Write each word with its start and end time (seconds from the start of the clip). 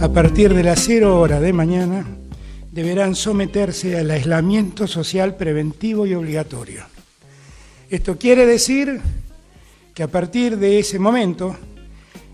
A 0.00 0.12
partir 0.12 0.54
de 0.54 0.62
las 0.62 0.80
0 0.84 1.20
horas 1.20 1.40
de 1.40 1.52
mañana 1.52 2.04
deberán 2.72 3.14
someterse 3.14 3.98
al 3.98 4.10
aislamiento 4.10 4.86
social 4.86 5.36
preventivo 5.36 6.06
y 6.06 6.14
obligatorio. 6.14 6.82
Esto 7.90 8.18
quiere 8.18 8.46
decir 8.46 9.00
que 9.94 10.02
a 10.02 10.08
partir 10.08 10.56
de 10.56 10.78
ese 10.78 10.98
momento 10.98 11.56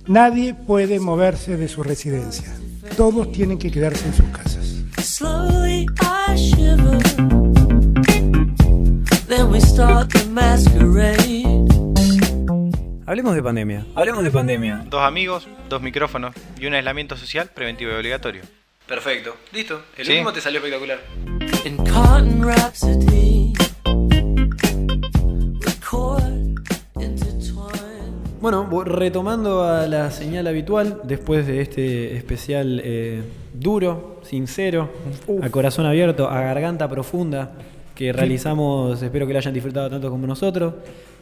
nadie 0.06 0.54
puede 0.54 1.00
moverse 1.00 1.56
de 1.56 1.68
su 1.68 1.82
residencia. 1.82 2.54
Todos 2.96 3.32
tienen 3.32 3.58
que 3.58 3.70
quedarse 3.70 4.06
en 4.06 4.14
sus 4.14 4.26
casas. 4.26 4.84
Hablemos 13.06 13.34
de 13.36 13.42
pandemia. 13.42 13.86
Hablemos 13.94 14.24
de 14.24 14.30
pandemia. 14.32 14.84
Dos 14.90 15.02
amigos, 15.02 15.46
dos 15.68 15.80
micrófonos 15.80 16.34
y 16.60 16.66
un 16.66 16.74
aislamiento 16.74 17.16
social 17.16 17.48
preventivo 17.54 17.92
y 17.92 17.94
obligatorio. 17.94 18.42
Perfecto. 18.88 19.36
Listo. 19.52 19.82
El 19.96 20.04
Sí. 20.06 20.12
último 20.12 20.32
te 20.32 20.40
salió 20.40 20.58
espectacular. 20.58 20.98
In 21.64 21.76
cotton 21.76 22.42
rhapsody. 22.44 23.52
Record 25.60 26.24
intertwined. 27.00 28.40
Bueno, 28.40 28.68
retomando 28.84 29.62
a 29.64 29.86
la 29.86 30.10
señal 30.10 30.48
habitual, 30.48 31.00
después 31.04 31.46
de 31.46 31.60
este 31.60 32.16
especial 32.16 32.80
eh, 32.84 33.22
duro, 33.54 34.20
sincero, 34.24 34.90
a 35.42 35.48
corazón 35.50 35.86
abierto, 35.86 36.28
a 36.28 36.40
garganta 36.40 36.88
profunda, 36.88 37.52
que 37.96 38.12
realizamos, 38.12 39.02
espero 39.02 39.26
que 39.26 39.32
lo 39.32 39.38
hayan 39.40 39.52
disfrutado 39.54 39.90
tanto 39.90 40.08
como 40.10 40.26
nosotros. 40.26 40.74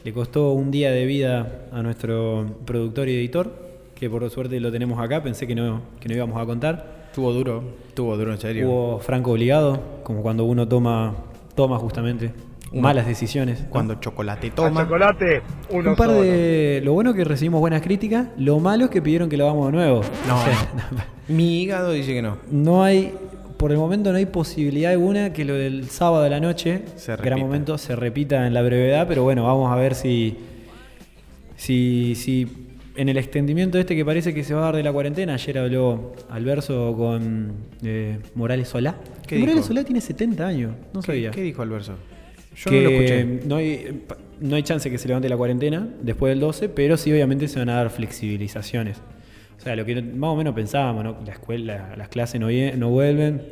Le 0.04 0.12
costó 0.12 0.52
un 0.52 0.70
día 0.70 0.90
de 0.90 1.06
vida 1.06 1.66
a 1.72 1.82
nuestro 1.82 2.44
productor 2.66 3.08
y 3.08 3.14
editor, 3.14 3.50
que 3.94 4.10
por 4.10 4.28
suerte 4.28 4.60
lo 4.60 4.70
tenemos 4.70 4.98
acá, 4.98 5.22
pensé 5.22 5.46
que 5.46 5.54
no, 5.54 5.80
que 6.00 6.08
no 6.08 6.14
íbamos 6.16 6.38
a 6.42 6.44
contar. 6.44 7.04
Tuvo 7.14 7.32
duro, 7.32 7.62
tuvo 7.94 8.16
duro 8.16 8.32
en 8.32 8.38
serio. 8.40 8.68
Hubo 8.68 8.98
franco 8.98 9.30
obligado, 9.30 9.80
como 10.02 10.20
cuando 10.22 10.44
uno 10.44 10.66
toma, 10.68 11.14
toma 11.54 11.78
justamente 11.78 12.32
Uno- 12.72 12.82
malas 12.82 13.06
decisiones. 13.06 13.64
Cuando 13.70 13.94
chocolate 13.94 14.50
toma. 14.50 14.82
chocolate, 14.82 15.42
uno 15.70 15.90
Un 15.90 15.96
par 15.96 16.08
solo. 16.08 16.22
de. 16.22 16.82
Lo 16.84 16.92
bueno 16.92 17.10
es 17.10 17.16
que 17.16 17.22
recibimos 17.24 17.60
buenas 17.60 17.80
críticas. 17.82 18.26
Lo 18.36 18.58
malo 18.58 18.86
es 18.86 18.90
que 18.90 19.00
pidieron 19.00 19.28
que 19.28 19.36
lo 19.36 19.44
hagamos 19.44 19.66
de 19.70 19.72
nuevo. 19.78 20.00
No. 20.26 20.40
O 20.40 20.42
sea, 20.44 20.68
Mi 21.28 21.62
hígado 21.62 21.92
dice 21.92 22.12
que 22.12 22.20
no. 22.20 22.38
no 22.50 22.82
hay. 22.82 23.14
Por 23.56 23.72
el 23.72 23.78
momento 23.78 24.10
no 24.10 24.18
hay 24.18 24.26
posibilidad 24.26 24.92
alguna 24.92 25.32
que 25.32 25.44
lo 25.44 25.54
del 25.54 25.88
sábado 25.88 26.22
de 26.22 26.30
la 26.30 26.40
noche, 26.40 26.82
Se 26.96 27.16
gran 27.16 27.40
momento, 27.40 27.78
se 27.78 27.96
repita 27.96 28.46
en 28.46 28.54
la 28.54 28.62
brevedad. 28.62 29.06
Pero 29.08 29.22
bueno, 29.22 29.44
vamos 29.44 29.72
a 29.72 29.76
ver 29.76 29.94
si. 29.94 30.36
Si. 31.56 32.14
si 32.16 32.48
en 32.96 33.08
el 33.08 33.16
extendimiento 33.16 33.78
este 33.78 33.96
que 33.96 34.04
parece 34.04 34.32
que 34.32 34.44
se 34.44 34.54
va 34.54 34.60
a 34.60 34.64
dar 34.66 34.76
de 34.76 34.82
la 34.82 34.92
cuarentena, 34.92 35.34
ayer 35.34 35.58
habló 35.58 36.12
Alverso 36.30 36.94
con 36.96 37.52
eh, 37.82 38.18
Morales 38.34 38.68
Solá. 38.68 38.96
¿Qué 39.26 39.38
Morales 39.38 39.56
dijo? 39.62 39.68
Solá 39.68 39.84
tiene 39.84 40.00
70 40.00 40.46
años, 40.46 40.72
no 40.92 41.00
¿Qué, 41.00 41.06
sabía. 41.06 41.30
qué 41.30 41.42
dijo 41.42 41.62
Alverso? 41.62 41.94
Yo 42.56 42.70
que 42.70 42.82
no 42.82 42.90
lo 42.90 42.96
escuché. 42.96 43.24
no 43.46 43.56
hay, 43.56 44.04
no 44.40 44.56
hay 44.56 44.62
chance 44.62 44.88
que 44.90 44.98
se 44.98 45.08
levante 45.08 45.28
la 45.28 45.36
cuarentena 45.36 45.88
después 46.02 46.30
del 46.30 46.40
12, 46.40 46.68
pero 46.68 46.96
sí 46.96 47.10
obviamente 47.10 47.48
se 47.48 47.58
van 47.58 47.68
a 47.68 47.74
dar 47.74 47.90
flexibilizaciones. 47.90 48.98
O 49.58 49.60
sea, 49.62 49.76
lo 49.76 49.84
que 49.84 50.00
más 50.02 50.28
o 50.30 50.36
menos 50.36 50.54
pensábamos, 50.54 51.04
¿no? 51.04 51.16
La 51.24 51.32
escuela, 51.32 51.94
las 51.96 52.08
clases 52.08 52.40
no, 52.40 52.48
no 52.76 52.90
vuelven, 52.90 53.42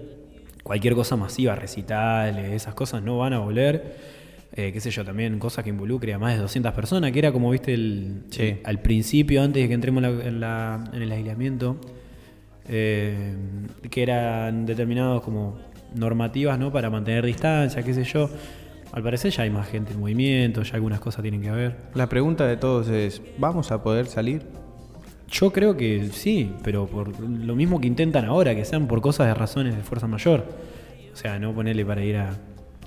cualquier 0.63 0.95
cosa 0.95 1.17
masiva, 1.17 1.55
recitales, 1.55 2.53
esas 2.53 2.75
cosas 2.75 3.03
no 3.03 3.19
van 3.19 3.33
a 3.33 3.39
volver. 3.39 3.97
Eh, 4.55 4.71
qué 4.73 4.81
sé 4.81 4.91
yo, 4.91 5.03
también 5.05 5.39
cosas 5.39 5.65
que 5.65 5.71
involucre 5.71 6.13
a 6.13 6.19
más 6.19 6.35
de 6.35 6.41
200 6.41 6.73
personas, 6.75 7.11
que 7.13 7.19
era 7.19 7.33
como 7.33 7.51
viste 7.51 7.73
el, 7.73 8.25
Sí. 8.31 8.43
el- 8.43 8.61
al 8.65 8.81
principio, 8.81 9.43
antes 9.43 9.63
de 9.63 9.69
que 9.69 9.75
entremos 9.75 10.05
en, 10.05 10.19
la- 10.19 10.25
en 10.27 10.41
la- 10.41 10.85
en 10.93 11.03
el 11.03 11.11
aislamiento, 11.13 11.79
eh, 12.69 13.35
que 13.91 14.03
eran 14.03 14.67
determinados 14.67 15.23
como 15.23 15.59
normativas 15.95 16.59
¿no? 16.59 16.71
para 16.73 16.91
mantener 16.91 17.25
distancia, 17.25 17.83
qué 17.83 17.95
sé 17.95 18.05
yo. 18.05 18.29
Al 18.93 19.03
parecer 19.03 19.33
ya 19.33 19.45
hay 19.45 19.51
más 19.51 19.69
gente 19.69 19.93
en 19.95 20.01
movimiento, 20.01 20.63
ya 20.63 20.75
algunas 20.75 21.01
cosas 21.01 21.23
tienen 21.23 21.41
que 21.41 21.49
haber. 21.49 21.77
La 21.95 22.09
pregunta 22.09 22.47
de 22.47 22.59
todos 22.59 22.89
es, 22.89 23.23
¿vamos 23.39 23.73
a 23.73 23.83
poder 23.83 24.07
salir? 24.07 24.43
Yo 25.33 25.51
creo 25.51 25.77
que 25.77 26.09
sí, 26.13 26.53
pero 26.63 26.87
por 26.87 27.19
lo 27.19 27.55
mismo 27.57 27.81
que 27.81 27.87
intentan 27.89 28.27
ahora, 28.27 28.55
que 28.55 28.65
sean 28.65 28.87
por 28.87 29.01
cosas 29.01 29.27
de 29.27 29.35
razones 29.35 29.75
de 29.75 29.83
fuerza 29.83 30.07
mayor. 30.07 30.45
O 31.13 31.17
sea, 31.17 31.39
no 31.39 31.53
ponerle 31.55 31.85
para 31.87 32.05
ir 32.05 32.17
a, 32.17 32.37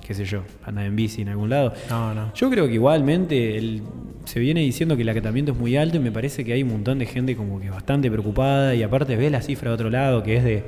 qué 0.06 0.14
sé 0.14 0.24
yo, 0.24 0.42
andar 0.64 0.86
en 0.86 0.94
bici 0.96 1.22
en 1.22 1.28
algún 1.30 1.50
lado. 1.50 1.72
No, 1.90 2.14
no. 2.14 2.32
Yo 2.34 2.48
creo 2.48 2.68
que 2.68 2.74
igualmente 2.74 3.58
el- 3.58 3.82
se 4.24 4.38
viene 4.40 4.60
diciendo 4.60 4.96
que 4.96 5.02
el 5.02 5.08
acatamiento 5.08 5.52
es 5.52 5.58
muy 5.58 5.76
alto 5.76 5.96
y 5.96 6.00
me 6.00 6.10
parece 6.12 6.44
que 6.44 6.52
hay 6.52 6.62
un 6.62 6.70
montón 6.70 6.98
de 6.98 7.06
gente 7.06 7.36
como 7.36 7.60
que 7.60 7.68
bastante 7.70 8.10
preocupada 8.10 8.74
y 8.74 8.82
aparte 8.82 9.14
ves 9.16 9.30
la 9.30 9.40
cifra 9.42 9.70
de 9.70 9.74
otro 9.74 9.90
lado 9.90 10.22
que 10.22 10.36
es 10.36 10.44
de 10.44 10.62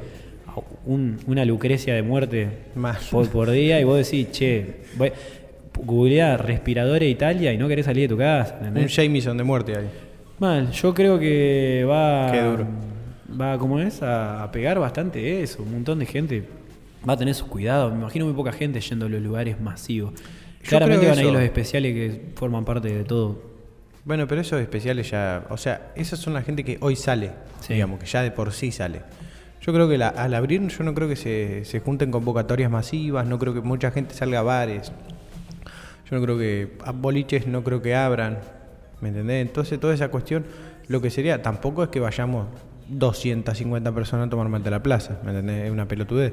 un- 0.86 1.18
una 1.26 1.44
lucrecia 1.44 1.94
de 1.94 2.02
muerte 2.02 2.48
Más. 2.74 3.04
por, 3.08 3.28
por 3.28 3.50
día 3.50 3.80
y 3.80 3.84
vos 3.84 3.96
decís, 3.98 4.30
che, 4.32 4.82
voy, 4.96 5.12
googleá 5.84 6.36
respiradores 6.36 7.08
Italia 7.10 7.52
y 7.52 7.58
no 7.58 7.68
querés 7.68 7.86
salir 7.86 8.04
de 8.04 8.14
tu 8.14 8.18
casa. 8.18 8.56
Un 8.60 8.66
¿entendés? 8.68 8.94
Jameson 8.96 9.36
de 9.36 9.44
muerte 9.44 9.72
ahí. 9.76 9.86
Mal, 10.38 10.70
yo 10.70 10.94
creo 10.94 11.18
que 11.18 11.84
va. 11.88 12.30
Qué 12.32 12.40
duro. 12.42 12.66
Va, 13.40 13.58
como 13.58 13.80
es, 13.80 14.02
a, 14.02 14.44
a 14.44 14.52
pegar 14.52 14.78
bastante 14.78 15.42
eso. 15.42 15.62
Un 15.62 15.72
montón 15.72 15.98
de 15.98 16.06
gente 16.06 16.48
va 17.08 17.14
a 17.14 17.16
tener 17.16 17.34
sus 17.34 17.48
cuidados. 17.48 17.92
Me 17.92 17.98
imagino 18.00 18.24
muy 18.24 18.34
poca 18.34 18.52
gente 18.52 18.80
yendo 18.80 19.06
a 19.06 19.08
los 19.08 19.20
lugares 19.20 19.60
masivos. 19.60 20.12
Yo 20.62 20.68
Claramente 20.68 21.08
van 21.08 21.18
a 21.18 21.22
ir 21.22 21.32
los 21.32 21.42
especiales 21.42 21.92
que 21.94 22.30
forman 22.36 22.64
parte 22.64 22.88
de 22.88 23.04
todo. 23.04 23.42
Bueno, 24.04 24.26
pero 24.26 24.40
esos 24.40 24.60
especiales 24.60 25.10
ya, 25.10 25.44
o 25.50 25.56
sea, 25.56 25.92
esas 25.94 26.18
son 26.18 26.32
la 26.34 26.42
gente 26.42 26.64
que 26.64 26.78
hoy 26.80 26.96
sale, 26.96 27.32
Sí. 27.60 27.74
digamos, 27.74 28.00
que 28.00 28.06
ya 28.06 28.22
de 28.22 28.30
por 28.30 28.52
sí 28.52 28.72
sale. 28.72 29.02
Yo 29.60 29.72
creo 29.72 29.88
que 29.88 29.98
la- 29.98 30.08
al 30.08 30.32
abrir, 30.34 30.66
yo 30.66 30.84
no 30.84 30.94
creo 30.94 31.08
que 31.08 31.16
se, 31.16 31.64
se 31.64 31.80
junten 31.80 32.10
convocatorias 32.10 32.70
masivas, 32.70 33.26
no 33.26 33.38
creo 33.38 33.52
que 33.52 33.60
mucha 33.60 33.90
gente 33.90 34.14
salga 34.14 34.38
a 34.38 34.42
bares. 34.42 34.92
Yo 36.10 36.16
no 36.16 36.22
creo 36.22 36.38
que 36.38 36.72
a 36.84 36.92
boliches 36.92 37.46
no 37.46 37.62
creo 37.62 37.82
que 37.82 37.94
abran, 37.94 38.38
¿me 39.00 39.08
entendés? 39.08 39.46
Entonces 39.46 39.78
toda 39.78 39.94
esa 39.94 40.08
cuestión, 40.08 40.44
lo 40.88 41.00
que 41.00 41.10
sería, 41.10 41.42
tampoco 41.42 41.82
es 41.82 41.88
que 41.88 42.00
vayamos 42.00 42.46
250 42.88 43.92
personas 43.92 44.26
a 44.26 44.30
tomar 44.30 44.48
mate 44.48 44.68
a 44.68 44.72
la 44.72 44.82
plaza, 44.82 45.20
¿me 45.24 45.30
entendés? 45.30 45.66
Es 45.66 45.70
una 45.70 45.86
pelotudez. 45.86 46.32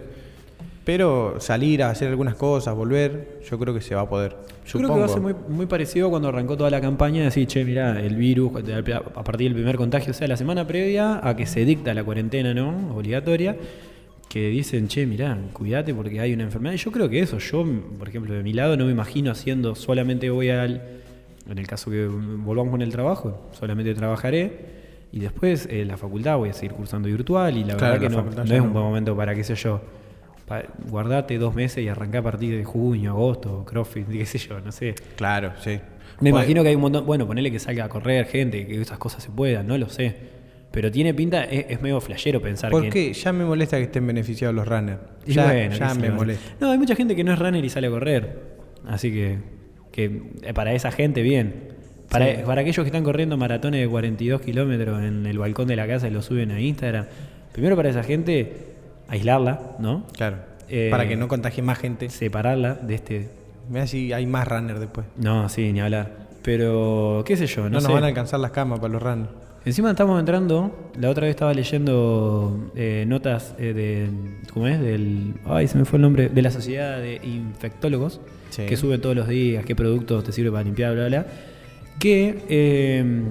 Pero 0.86 1.38
salir 1.40 1.82
a 1.82 1.90
hacer 1.90 2.10
algunas 2.10 2.36
cosas, 2.36 2.76
volver, 2.76 3.40
yo 3.50 3.58
creo 3.58 3.74
que 3.74 3.82
se 3.82 3.96
va 3.96 4.02
a 4.02 4.10
poder. 4.10 4.36
Yo 4.68 4.78
creo 4.78 4.94
que 4.94 5.00
va 5.00 5.06
a 5.06 5.10
ser 5.10 5.22
muy, 5.22 5.66
parecido 5.66 6.12
cuando 6.12 6.28
arrancó 6.28 6.56
toda 6.56 6.70
la 6.70 6.80
campaña 6.80 7.20
de 7.20 7.26
decir, 7.26 7.48
che, 7.48 7.66
mirá, 7.66 8.00
el 8.00 8.16
virus, 8.16 8.52
a 8.56 9.24
partir 9.24 9.48
del 9.48 9.56
primer 9.56 9.78
contagio, 9.78 10.12
o 10.12 10.14
sea, 10.14 10.28
la 10.28 10.38
semana 10.38 10.68
previa 10.68 11.28
a 11.28 11.36
que 11.36 11.48
se 11.48 11.66
dicta 11.66 11.92
la 11.96 12.04
cuarentena, 12.04 12.54
¿no? 12.54 12.96
Obligatoria, 12.96 13.58
que 14.30 14.50
dicen, 14.50 14.88
che, 14.88 15.08
mirá, 15.08 15.36
cuídate 15.54 15.96
porque 15.96 16.20
hay 16.20 16.34
una 16.34 16.44
enfermedad. 16.44 16.76
Y 16.76 16.78
yo 16.78 16.92
creo 16.92 17.10
que 17.10 17.20
eso, 17.20 17.40
yo, 17.40 17.66
por 17.98 18.08
ejemplo, 18.08 18.36
de 18.36 18.44
mi 18.44 18.54
lado 18.54 18.78
no 18.78 18.86
me 18.86 18.92
imagino 18.92 19.32
haciendo, 19.32 19.74
solamente 19.74 20.30
voy 20.30 20.50
al, 20.50 20.84
en 21.50 21.58
el 21.58 21.68
caso 21.68 21.90
que 21.92 22.08
volvamos 22.08 22.72
con 22.72 22.82
el 22.82 22.92
trabajo, 22.92 23.50
solamente 23.52 23.94
trabajaré. 23.94 24.86
Y 25.12 25.20
después 25.20 25.68
eh, 25.72 25.86
la 25.86 25.96
facultad 25.98 26.38
voy 26.38 26.50
a 26.50 26.54
seguir 26.54 26.74
cursando 26.74 27.08
virtual 27.08 27.56
y 27.56 27.64
la 27.64 27.76
Claro, 27.78 27.94
verdad 27.94 28.00
que 28.10 28.10
la 28.36 28.44
no, 28.44 28.54
es 28.56 28.62
un 28.62 28.74
buen 28.74 28.84
momento 28.86 29.16
para, 29.16 29.34
qué 29.34 29.44
sé 29.46 29.56
yo, 29.56 29.80
pa- 30.46 30.64
guardate 30.90 31.38
dos 31.38 31.56
meses 31.56 31.84
y 31.84 31.88
arrancar 31.88 32.20
a 32.20 32.24
partir 32.24 32.58
de 32.58 32.64
junio, 32.66 33.12
agosto, 33.12 33.64
CrossFit, 33.66 34.08
qué 34.12 34.26
sé 34.26 34.38
yo, 34.40 34.60
no 34.60 34.72
sé. 34.72 34.94
Claro, 35.16 35.54
sí. 35.60 35.80
Me 36.20 36.30
imagino 36.30 36.64
que 36.64 36.70
hay 36.70 36.76
un 36.76 36.82
montón, 36.82 37.06
bueno, 37.06 37.26
ponele 37.28 37.52
que 37.52 37.60
salga 37.60 37.86
a 37.86 37.90
correr 37.90 38.26
gente, 38.26 38.66
que 38.68 38.82
esas 38.82 38.98
cosas 38.98 39.24
se 39.24 39.30
puedan, 39.30 39.68
no 39.68 39.78
lo 39.78 39.88
sé. 39.90 40.16
Pero 40.72 40.92
tiene 40.92 41.14
pinta, 41.14 41.46
es, 41.46 41.66
es 41.70 41.82
medio 41.82 42.02
flashero 42.02 42.42
pensar 42.42 42.70
¿Por 42.72 42.84
que... 42.84 42.90
qué? 42.90 43.14
Ya 43.14 43.32
me 43.32 43.46
molesta 43.46 43.78
que 43.78 43.84
estén 43.84 44.06
beneficiados 44.06 44.54
los 44.54 44.68
runners. 44.68 45.00
Ya, 45.26 45.46
bueno, 45.46 45.76
ya 45.76 45.94
me 45.94 46.10
molesta. 46.12 46.56
No, 46.60 46.72
hay 46.72 46.78
mucha 46.78 46.96
gente 46.96 47.16
que 47.16 47.24
no 47.24 47.32
es 47.32 47.40
runner 47.40 47.64
y 47.64 47.70
sale 47.70 47.88
a 47.88 47.90
correr. 47.90 48.56
Así 48.86 49.12
que, 49.12 49.38
que 49.96 50.22
eh, 50.44 50.54
para 50.54 50.74
esa 50.74 50.92
gente, 50.92 51.22
bien. 51.22 51.70
Para, 52.10 52.26
Sí. 52.36 52.42
para 52.46 52.62
aquellos 52.62 52.84
que 52.84 52.90
están 52.90 53.04
corriendo 53.04 53.38
maratones 53.38 53.82
de 53.82 53.88
42 53.88 54.42
kilómetros 54.42 55.02
en 55.04 55.26
el 55.26 55.38
balcón 55.40 55.68
de 55.68 55.76
la 55.78 55.88
casa 55.88 56.08
y 56.08 56.12
lo 56.12 56.22
suben 56.22 56.52
a 56.52 56.60
Instagram, 56.62 57.06
primero 57.54 57.76
para 57.78 57.90
esa 57.90 58.04
gente, 58.04 58.54
aislarla, 59.08 59.78
¿no? 59.80 60.06
Claro. 60.16 60.38
Eh, 60.68 60.90
Para 60.92 61.08
que 61.08 61.16
no 61.16 61.28
contagie 61.28 61.62
más 61.64 61.78
gente. 61.80 62.10
Separarla 62.10 62.74
de 62.76 62.96
este... 62.96 63.30
Mira 63.70 63.88
si 63.88 64.12
hay 64.14 64.26
más 64.26 64.48
runners 64.48 64.80
después. 64.80 65.06
No, 65.18 65.48
sí, 65.50 65.72
ni 65.72 65.80
hablar. 65.80 66.12
Pero, 66.44 67.24
qué 67.26 67.38
sé 67.38 67.48
yo, 67.48 67.64
No, 67.64 67.70
no, 67.70 67.74
nos 67.76 67.84
sé. 67.86 67.92
van 67.94 68.04
a 68.04 68.08
alcanzar 68.08 68.40
las 68.40 68.52
camas 68.52 68.80
para 68.80 68.92
los 68.94 69.02
runners. 69.02 69.30
Encima 69.66 69.90
estamos 69.90 70.20
entrando, 70.20 70.92
la 71.00 71.10
otra 71.10 71.24
vez 71.24 71.32
estaba 71.32 71.52
leyendo 71.52 72.72
eh, 72.76 73.04
notas 73.08 73.56
eh, 73.58 73.74
de, 73.74 74.10
¿cómo 74.54 74.68
es? 74.68 74.80
Del, 74.80 75.34
ay, 75.44 75.68
se 75.68 75.80
me 75.80 75.86
fue 75.86 75.98
el 75.98 76.04
nombre, 76.04 76.30
de 76.30 76.42
la 76.44 76.52
Sociedad 76.52 77.00
de 77.00 77.20
Infectólogos, 77.24 78.22
Sí. 78.52 78.68
que 78.68 78.78
suben 78.78 79.02
todos 79.02 79.16
los 79.16 79.28
días, 79.28 79.66
qué 79.66 79.76
productos 79.76 80.24
te 80.24 80.32
sirve 80.32 80.52
para 80.52 80.64
limpiar, 80.64 80.94
bla, 80.94 81.08
bla, 81.08 81.26
que 82.00 82.44
eh, 82.48 83.24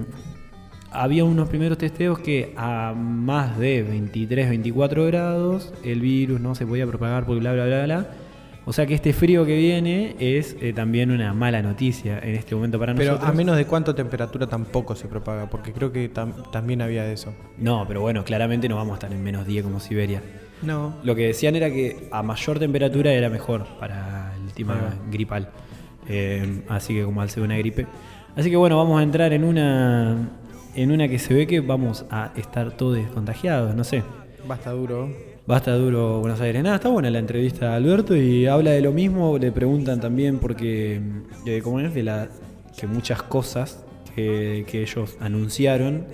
había 0.91 1.23
unos 1.23 1.47
primeros 1.47 1.77
testeos 1.77 2.19
que 2.19 2.53
a 2.57 2.93
más 2.93 3.57
de 3.57 3.81
23, 3.83 4.49
24 4.49 5.05
grados 5.05 5.73
el 5.85 6.01
virus 6.01 6.41
no 6.41 6.53
se 6.53 6.65
podía 6.67 6.85
propagar 6.85 7.25
por 7.25 7.39
bla, 7.39 7.53
bla, 7.53 7.65
bla, 7.65 7.85
bla, 7.85 8.07
O 8.67 8.73
sea 8.73 8.85
que 8.87 8.95
este 8.95 9.13
frío 9.13 9.45
que 9.45 9.55
viene 9.57 10.15
es 10.19 10.55
eh, 10.59 10.73
también 10.73 11.11
una 11.11 11.33
mala 11.33 11.61
noticia 11.61 12.17
en 12.19 12.33
este 12.35 12.55
momento 12.55 12.79
para 12.79 12.95
Pero 12.95 13.11
nosotros. 13.11 13.29
a 13.29 13.33
menos 13.37 13.57
de 13.57 13.65
cuánto 13.65 13.93
temperatura 13.93 14.47
tampoco 14.47 14.95
se 14.95 15.07
propaga, 15.07 15.47
porque 15.49 15.71
creo 15.71 15.91
que 15.91 16.11
tam- 16.11 16.49
también 16.51 16.81
había 16.81 17.03
de 17.03 17.13
eso. 17.13 17.31
No, 17.59 17.85
pero 17.87 18.01
bueno, 18.01 18.23
claramente 18.23 18.67
no 18.67 18.75
vamos 18.77 18.93
a 18.93 18.95
estar 18.95 19.13
en 19.13 19.23
menos 19.23 19.45
10 19.45 19.63
como 19.63 19.79
Siberia. 19.79 20.21
No. 20.63 20.95
Lo 21.03 21.13
que 21.15 21.27
decían 21.27 21.55
era 21.55 21.69
que 21.69 22.07
a 22.11 22.23
mayor 22.23 22.57
temperatura 22.57 23.11
era 23.13 23.29
mejor 23.29 23.67
para 23.79 24.33
el 24.43 24.51
tema 24.53 24.73
Ajá. 24.73 24.95
gripal. 25.11 25.49
Eh, 26.07 26.63
así 26.67 26.95
que 26.95 27.03
como 27.03 27.21
al 27.21 27.29
ser 27.29 27.43
una 27.43 27.57
gripe. 27.57 27.85
Así 28.35 28.49
que 28.49 28.55
bueno, 28.55 28.77
vamos 28.77 28.99
a 28.99 29.03
entrar 29.03 29.31
en 29.33 29.43
una 29.43 30.29
en 30.75 30.91
una 30.91 31.07
que 31.07 31.19
se 31.19 31.33
ve 31.33 31.45
que 31.47 31.59
vamos 31.61 32.05
a 32.09 32.31
estar 32.35 32.71
todos 32.75 32.97
contagiados, 33.13 33.75
no 33.75 33.83
sé. 33.83 34.03
Basta 34.47 34.71
duro. 34.71 35.09
Basta 35.47 35.75
duro 35.75 36.21
Buenos 36.21 36.41
Aires. 36.41 36.63
Nada, 36.63 36.77
está 36.77 36.89
buena 36.89 37.11
la 37.11 37.19
entrevista 37.19 37.73
a 37.73 37.75
Alberto 37.75 38.15
y 38.15 38.47
habla 38.47 38.71
de 38.71 38.81
lo 38.81 38.91
mismo. 38.91 39.37
Le 39.37 39.51
preguntan 39.51 40.01
también 40.01 40.39
porque, 40.39 40.99
eh, 41.45 41.61
como 41.63 41.79
es, 41.79 41.93
de 41.93 42.01
la, 42.01 42.29
que 42.75 42.87
muchas 42.87 43.21
cosas 43.21 43.83
que, 44.15 44.65
que 44.67 44.81
ellos 44.81 45.15
anunciaron 45.19 46.07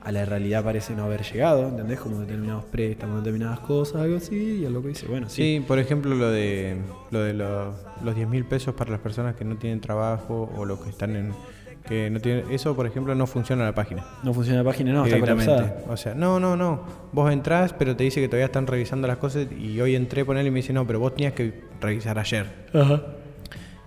a 0.00 0.10
la 0.10 0.24
realidad 0.24 0.64
parece 0.64 0.96
no 0.96 1.04
haber 1.04 1.22
llegado, 1.22 1.68
¿entendés? 1.68 2.00
Como 2.00 2.18
determinados 2.18 2.64
préstamos, 2.64 3.22
determinadas 3.22 3.60
cosas, 3.60 4.02
algo 4.02 4.16
así, 4.16 4.60
y 4.62 4.66
a 4.66 4.70
lo 4.70 4.82
que 4.82 4.88
dice, 4.88 5.06
bueno, 5.06 5.28
sí. 5.28 5.42
Sí, 5.42 5.64
por 5.64 5.78
ejemplo, 5.78 6.16
lo 6.16 6.30
de, 6.32 6.76
lo 7.12 7.20
de 7.20 7.34
los, 7.34 7.76
los 8.02 8.16
10 8.16 8.28
mil 8.28 8.44
pesos 8.44 8.74
para 8.74 8.90
las 8.90 9.00
personas 9.00 9.36
que 9.36 9.44
no 9.44 9.56
tienen 9.58 9.80
trabajo 9.80 10.52
o 10.56 10.64
los 10.64 10.80
que 10.80 10.90
están 10.90 11.14
en. 11.14 11.32
Que 11.86 12.08
no 12.10 12.20
tienen 12.20 12.44
Eso, 12.50 12.74
por 12.76 12.86
ejemplo, 12.86 13.14
no 13.14 13.26
funciona 13.26 13.62
en 13.62 13.68
la 13.68 13.74
página. 13.74 14.04
No 14.22 14.32
funciona 14.32 14.58
la 14.62 14.64
página, 14.64 14.92
no, 14.92 15.04
está 15.04 15.18
colapsada. 15.18 15.76
O 15.88 15.96
sea, 15.96 16.14
no, 16.14 16.38
no, 16.40 16.56
no. 16.56 16.82
Vos 17.12 17.32
entrás, 17.32 17.72
pero 17.72 17.96
te 17.96 18.04
dice 18.04 18.20
que 18.20 18.28
todavía 18.28 18.46
están 18.46 18.66
revisando 18.66 19.06
las 19.08 19.16
cosas 19.18 19.46
y 19.52 19.80
hoy 19.80 19.94
entré 19.96 20.24
con 20.24 20.36
él 20.38 20.46
y 20.46 20.50
me 20.50 20.56
dice, 20.60 20.72
no, 20.72 20.86
pero 20.86 21.00
vos 21.00 21.14
tenías 21.14 21.32
que 21.32 21.52
revisar 21.80 22.18
ayer. 22.18 22.46
Ajá. 22.72 23.02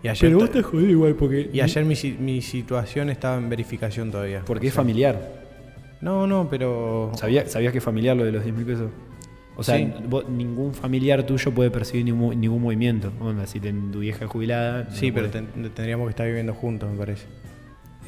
Y 0.03 0.07
ayer, 0.07 0.29
Pero 0.29 0.39
vos 0.39 0.51
te 0.51 0.61
jodí 0.61 0.91
igual 0.91 1.15
porque. 1.15 1.49
y 1.51 1.61
ayer 1.61 1.83
mi, 1.83 1.95
mi 2.19 2.41
situación 2.41 3.09
estaba 3.09 3.37
en 3.37 3.49
verificación 3.49 4.11
todavía. 4.11 4.43
Porque 4.45 4.67
O 4.67 4.69
es 4.69 4.73
familiar. 4.73 5.43
No, 6.01 6.27
no, 6.27 6.47
pero... 6.49 7.11
¿Sabía- 7.15 7.47
¿Sabías 7.47 7.71
que 7.71 7.79
es 7.79 7.83
familiar 7.83 8.15
lo 8.15 8.23
de 8.25 8.31
los 8.31 8.43
10 8.43 8.55
mil 8.55 8.65
pesos? 8.65 8.91
O 9.55 9.63
sea, 9.63 9.77
Sí. 9.77 9.91
vos- 10.07 10.27
ningún 10.29 10.73
familiar 10.75 11.23
tuyo 11.23 11.49
puede 11.51 11.71
percibir 11.71 12.05
ningún, 12.05 12.39
ningún 12.39 12.61
movimiento. 12.61 13.11
Onda, 13.19 13.47
si 13.47 13.59
ten- 13.61 13.91
tu 13.91 13.99
vieja 14.01 14.25
es 14.25 14.29
jubilada. 14.29 14.91
Sí, 14.91 15.07
no 15.09 15.15
pero 15.15 15.29
ten- 15.29 15.47
tendríamos 15.73 16.05
que 16.07 16.09
estar 16.11 16.27
viviendo 16.27 16.53
juntos, 16.53 16.91
me 16.91 16.97
parece. 16.97 17.25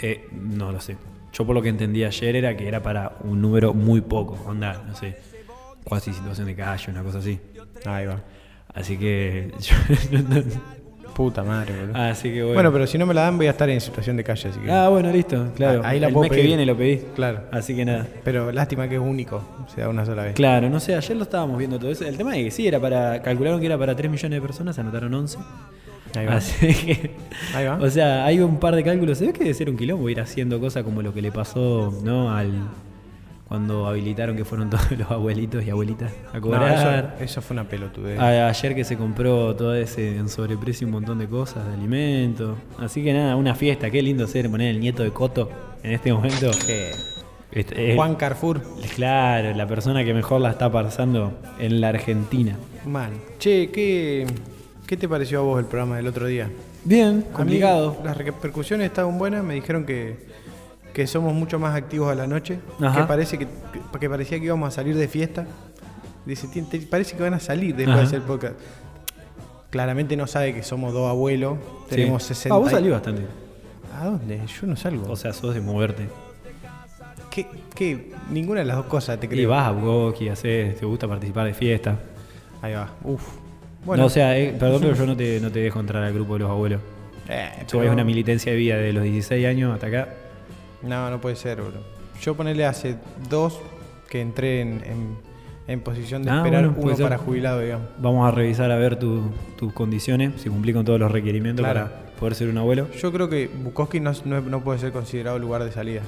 Eh, 0.01 0.27
no 0.31 0.71
lo 0.71 0.79
sé. 0.79 0.97
Yo 1.33 1.45
por 1.45 1.55
lo 1.55 1.61
que 1.61 1.69
entendí 1.69 2.03
ayer 2.03 2.35
era 2.35 2.55
que 2.57 2.67
era 2.67 2.81
para 2.81 3.13
un 3.23 3.41
número 3.41 3.73
muy 3.73 4.01
poco. 4.01 4.37
Onda, 4.49 4.83
no 4.87 4.95
sé. 4.95 5.17
Cuasi 5.83 6.13
situación 6.13 6.47
de 6.47 6.55
calle, 6.55 6.91
una 6.91 7.03
cosa 7.03 7.19
así. 7.19 7.39
Ahí 7.85 8.05
va. 8.05 8.21
Así 8.73 8.97
que. 8.97 9.51
yo- 9.59 9.75
Puta 11.13 11.43
madre, 11.43 11.73
boludo. 11.79 11.95
así 11.97 12.29
que 12.29 12.41
bueno. 12.43 12.53
bueno. 12.53 12.71
pero 12.71 12.85
si 12.85 12.95
no 12.99 13.07
me 13.07 13.13
la 13.15 13.21
dan 13.21 13.37
voy 13.37 13.47
a 13.47 13.49
estar 13.49 13.67
en 13.71 13.81
situación 13.81 14.17
de 14.17 14.23
calle, 14.23 14.49
así 14.49 14.59
que... 14.59 14.69
Ah, 14.71 14.87
bueno, 14.89 15.11
listo. 15.11 15.51
Claro. 15.55 15.81
Ah, 15.83 15.87
ahí 15.89 15.99
la 15.99 16.07
El 16.09 16.13
puedo 16.13 16.29
mes 16.29 16.37
que 16.37 16.43
viene 16.45 16.63
lo 16.63 16.77
pedí. 16.77 17.01
Claro. 17.15 17.41
Así 17.51 17.75
que 17.75 17.85
nada. 17.85 18.05
Pero 18.23 18.51
lástima 18.51 18.87
que 18.87 18.95
es 18.95 19.01
único, 19.01 19.41
se 19.73 19.81
da 19.81 19.89
una 19.89 20.05
sola 20.05 20.23
vez. 20.25 20.35
Claro, 20.35 20.69
no 20.69 20.79
sé, 20.79 20.93
ayer 20.95 21.17
lo 21.17 21.23
estábamos 21.23 21.57
viendo 21.57 21.79
todo 21.79 21.89
eso. 21.89 22.05
El 22.05 22.17
tema 22.17 22.37
es 22.37 22.43
que 22.43 22.51
sí, 22.51 22.67
era 22.67 22.79
para. 22.79 23.19
Calcularon 23.23 23.59
que 23.59 23.65
era 23.65 23.79
para 23.79 23.95
3 23.95 24.11
millones 24.11 24.37
de 24.39 24.41
personas, 24.45 24.77
anotaron 24.77 25.11
11. 25.11 25.39
Ahí 26.15 26.25
va. 26.25 26.35
Así 26.35 26.67
que. 26.73 27.11
Ahí 27.55 27.65
va. 27.65 27.75
O 27.81 27.89
sea, 27.89 28.25
hay 28.25 28.39
un 28.39 28.59
par 28.59 28.75
de 28.75 28.83
cálculos. 28.83 29.19
Ve 29.19 29.33
que 29.33 29.39
debe 29.39 29.53
ser 29.53 29.69
un 29.69 29.77
quilombo 29.77 30.09
ir 30.09 30.19
haciendo 30.21 30.59
cosas 30.59 30.83
como 30.83 31.01
lo 31.01 31.13
que 31.13 31.21
le 31.21 31.31
pasó, 31.31 31.93
¿no? 32.03 32.31
Al. 32.35 32.51
Cuando 33.47 33.87
habilitaron 33.87 34.35
que 34.35 34.43
fueron 34.43 34.69
todos 34.71 34.91
los 34.91 35.09
abuelitos 35.09 35.63
y 35.63 35.69
abuelitas 35.69 36.11
a 36.33 36.35
No, 36.35 36.41
cobrar. 36.41 37.13
eso, 37.17 37.23
eso 37.23 37.41
fue 37.41 37.53
una 37.53 37.63
pelotudez. 37.63 38.19
A- 38.19 38.49
ayer 38.49 38.75
que 38.75 38.83
se 38.83 38.97
compró 38.97 39.55
todo 39.55 39.73
ese 39.73 40.17
en 40.17 40.27
sobreprecio 40.27 40.85
un 40.85 40.91
montón 40.91 41.17
de 41.19 41.27
cosas, 41.27 41.65
de 41.65 41.73
alimentos. 41.73 42.57
Así 42.77 43.01
que 43.03 43.13
nada, 43.13 43.37
una 43.37 43.55
fiesta. 43.55 43.89
Qué 43.89 44.01
lindo 44.01 44.27
ser 44.27 44.49
poner 44.49 44.69
el 44.71 44.81
nieto 44.81 45.01
de 45.03 45.11
Coto 45.11 45.49
en 45.81 45.93
este 45.93 46.11
momento. 46.11 46.51
Eh, 46.67 46.91
Este, 47.53 47.93
eh, 47.93 47.95
Juan 47.95 48.15
Carrefour. 48.15 48.61
Claro, 48.95 49.53
la 49.55 49.65
persona 49.65 50.03
que 50.03 50.13
mejor 50.13 50.41
la 50.41 50.49
está 50.49 50.69
pasando 50.69 51.31
en 51.57 51.79
la 51.79 51.87
Argentina. 51.89 52.57
Man. 52.85 53.11
Che, 53.39 53.69
¿qué, 53.71 54.27
¿qué 54.87 54.97
te 54.97 55.07
pareció 55.07 55.39
a 55.39 55.41
vos 55.43 55.59
el 55.59 55.65
programa 55.65 55.97
del 55.97 56.07
otro 56.07 56.25
día? 56.25 56.49
Bien, 56.83 57.17
mí 57.17 57.23
complicado. 57.33 57.97
las 58.03 58.17
repercusiones 58.17 58.87
estaban 58.87 59.17
buenas, 59.19 59.43
me 59.43 59.53
dijeron 59.53 59.85
que, 59.85 60.17
que 60.93 61.05
somos 61.05 61.33
mucho 61.33 61.59
más 61.59 61.75
activos 61.75 62.11
a 62.11 62.15
la 62.15 62.25
noche, 62.25 62.59
Ajá. 62.81 63.01
que 63.01 63.07
parece 63.07 63.37
que, 63.37 63.47
que- 63.99 64.09
parecía 64.09 64.39
que 64.39 64.45
íbamos 64.45 64.67
a 64.69 64.71
salir 64.71 64.95
de 64.95 65.07
fiesta. 65.07 65.45
Dice, 66.25 66.47
"Tien- 66.47 66.67
te- 66.69 66.79
parece 66.79 67.15
que 67.15 67.23
van 67.23 67.33
a 67.35 67.39
salir 67.39 67.75
después 67.75 67.89
Ajá. 67.95 68.01
de 68.01 68.07
hacer 68.07 68.21
podcast. 68.23 68.55
Claramente 69.69 70.15
no 70.17 70.27
sabe 70.27 70.53
que 70.53 70.63
somos 70.63 70.93
dos 70.93 71.09
abuelos, 71.09 71.57
tenemos 71.89 72.23
Sí. 72.23 72.29
60. 72.29 72.55
Ah, 72.55 72.57
vos 72.59 72.69
y- 72.69 72.75
salís 72.75 72.91
bastante. 72.91 73.21
¿A 73.99 74.05
dónde? 74.05 74.41
Yo 74.45 74.67
no 74.67 74.75
salgo. 74.75 75.11
O 75.11 75.15
sea, 75.15 75.33
sos 75.33 75.53
de 75.53 75.61
moverte. 75.61 76.07
¿Qué, 77.29 77.47
qué? 77.75 78.11
Ninguna 78.31 78.61
de 78.61 78.65
las 78.65 78.77
dos 78.77 78.85
cosas 78.87 79.19
te 79.19 79.25
Y 79.25 79.29
creo. 79.29 79.49
vas 79.49 79.67
a 79.67 79.71
Bukowski, 79.71 80.29
haces, 80.29 80.77
te 80.79 80.85
gusta 80.85 81.07
participar 81.07 81.45
de 81.45 81.53
fiestas. 81.53 81.97
Ahí 82.61 82.73
va. 82.73 82.89
Uf. 83.03 83.23
No, 83.95 84.05
o 84.05 84.09
sea, 84.09 84.37
eh, 84.37 84.55
perdón, 84.59 84.81
pero 84.81 84.95
yo 84.95 85.05
no 85.05 85.15
te, 85.15 85.39
no 85.39 85.51
te 85.51 85.59
dejo 85.59 85.79
entrar 85.79 86.03
al 86.03 86.13
grupo 86.13 86.33
de 86.33 86.39
los 86.39 86.49
abuelos. 86.49 86.81
eh, 87.29 87.49
Yo 87.71 87.79
pero- 87.79 87.91
una 87.93 88.03
militancia 88.03 88.51
de 88.51 88.57
vida 88.57 88.77
de 88.77 88.91
los 88.93 89.03
16 89.03 89.45
años 89.45 89.73
hasta 89.73 89.87
acá. 89.87 90.09
No, 90.81 91.09
no 91.09 91.19
puede 91.21 91.35
ser, 91.35 91.57
bro. 91.61 91.71
Yo 92.21 92.35
ponerle 92.35 92.65
hace 92.65 92.95
dos 93.29 93.59
que 94.09 94.21
entré 94.21 94.61
en, 94.61 94.69
en- 94.85 95.17
en 95.67 95.81
posición 95.81 96.23
de 96.23 96.31
Ah, 96.31 96.37
esperar 96.37 96.65
bueno, 96.69 96.77
uno 96.81 96.95
ser. 96.95 97.03
para 97.05 97.17
jubilado, 97.17 97.59
digamos. 97.59 97.87
Vamos 97.99 98.27
a 98.27 98.31
revisar 98.35 98.71
a 98.71 98.77
ver 98.77 98.97
tu- 98.97 99.31
tus 99.57 99.73
condiciones, 99.73 100.33
si 100.41 100.49
cumplís 100.49 100.73
con 100.75 100.85
todos 100.85 100.99
los 100.99 101.11
requerimientos 101.11 101.63
Claro. 101.65 101.89
para 101.89 102.05
poder 102.17 102.35
ser 102.35 102.47
un 102.47 102.57
abuelo. 102.57 102.87
Yo 102.93 103.11
creo 103.11 103.27
que 103.29 103.47
Bukowski 103.47 103.99
no, 103.99 104.13
no- 104.25 104.41
no 104.41 104.63
puede 104.63 104.79
ser 104.79 104.91
considerado 104.93 105.37
lugar 105.39 105.63
de 105.65 105.71
salida. 105.73 106.01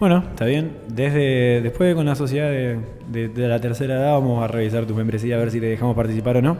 Bueno, 0.00 0.24
está 0.30 0.44
bien. 0.46 0.72
Desde 0.88 1.60
después 1.62 1.94
con 1.94 2.04
la 2.06 2.14
sociedad 2.14 2.50
de, 2.50 2.78
de- 3.10 3.28
de 3.28 3.48
la 3.48 3.60
tercera 3.60 3.94
edad 3.96 4.12
vamos 4.12 4.42
a 4.42 4.46
revisar 4.48 4.84
tu 4.86 4.94
membresía 4.94 5.36
a 5.36 5.38
ver 5.38 5.50
si 5.50 5.60
te 5.60 5.66
dejamos 5.66 5.94
participar 5.96 6.38
o 6.38 6.42
no. 6.42 6.56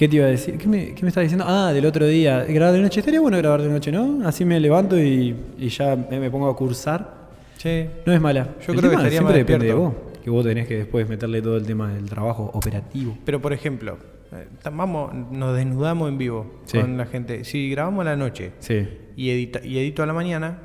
¿Qué 0.00 0.08
te 0.08 0.16
iba 0.16 0.24
a 0.24 0.28
decir? 0.30 0.56
¿Qué 0.56 0.66
me, 0.66 0.94
qué 0.94 1.02
me 1.02 1.08
estás 1.08 1.24
diciendo? 1.24 1.44
Ah, 1.46 1.74
del 1.74 1.84
otro 1.84 2.06
día. 2.06 2.42
Grabar 2.44 2.72
de 2.72 2.80
noche. 2.80 3.00
Estaría 3.00 3.20
bueno 3.20 3.36
grabar 3.36 3.60
de 3.60 3.68
noche, 3.68 3.92
¿no? 3.92 4.26
Así 4.26 4.46
me 4.46 4.58
levanto 4.58 4.98
y, 4.98 5.36
y 5.58 5.68
ya 5.68 5.94
me, 5.94 6.18
me 6.18 6.30
pongo 6.30 6.48
a 6.48 6.56
cursar. 6.56 7.28
Che, 7.58 7.90
No 8.06 8.14
es 8.14 8.18
mala. 8.18 8.48
Yo 8.66 8.72
El 8.72 8.78
creo 8.78 8.90
que 8.92 8.96
estaría 8.96 9.10
siempre 9.10 9.24
más 9.34 9.46
depende 9.46 9.66
de 9.66 9.74
vos. 9.74 9.92
Que 10.24 10.30
vos 10.30 10.42
tenés 10.42 10.66
que 10.66 10.78
después 10.78 11.06
meterle 11.06 11.42
todo 11.42 11.58
el 11.58 11.66
tema 11.66 11.92
del 11.92 12.06
trabajo 12.08 12.50
operativo. 12.54 13.18
pero 13.26 13.42
por 13.42 13.52
ejemplo, 13.52 13.98
eh, 14.32 14.46
vamos, 14.72 15.12
nos 15.32 15.54
desnudamos 15.54 16.08
en 16.08 16.16
vivo 16.16 16.60
Sí. 16.64 16.78
con 16.80 16.96
la 16.96 17.04
gente. 17.04 17.44
Si 17.44 17.68
grabamos 17.68 18.00
a 18.00 18.04
la 18.10 18.16
noche 18.16 18.52
Sí. 18.60 18.88
y, 19.16 19.28
edita- 19.28 19.62
y 19.62 19.78
edito 19.80 20.02
a 20.02 20.06
la 20.06 20.14
mañana, 20.14 20.60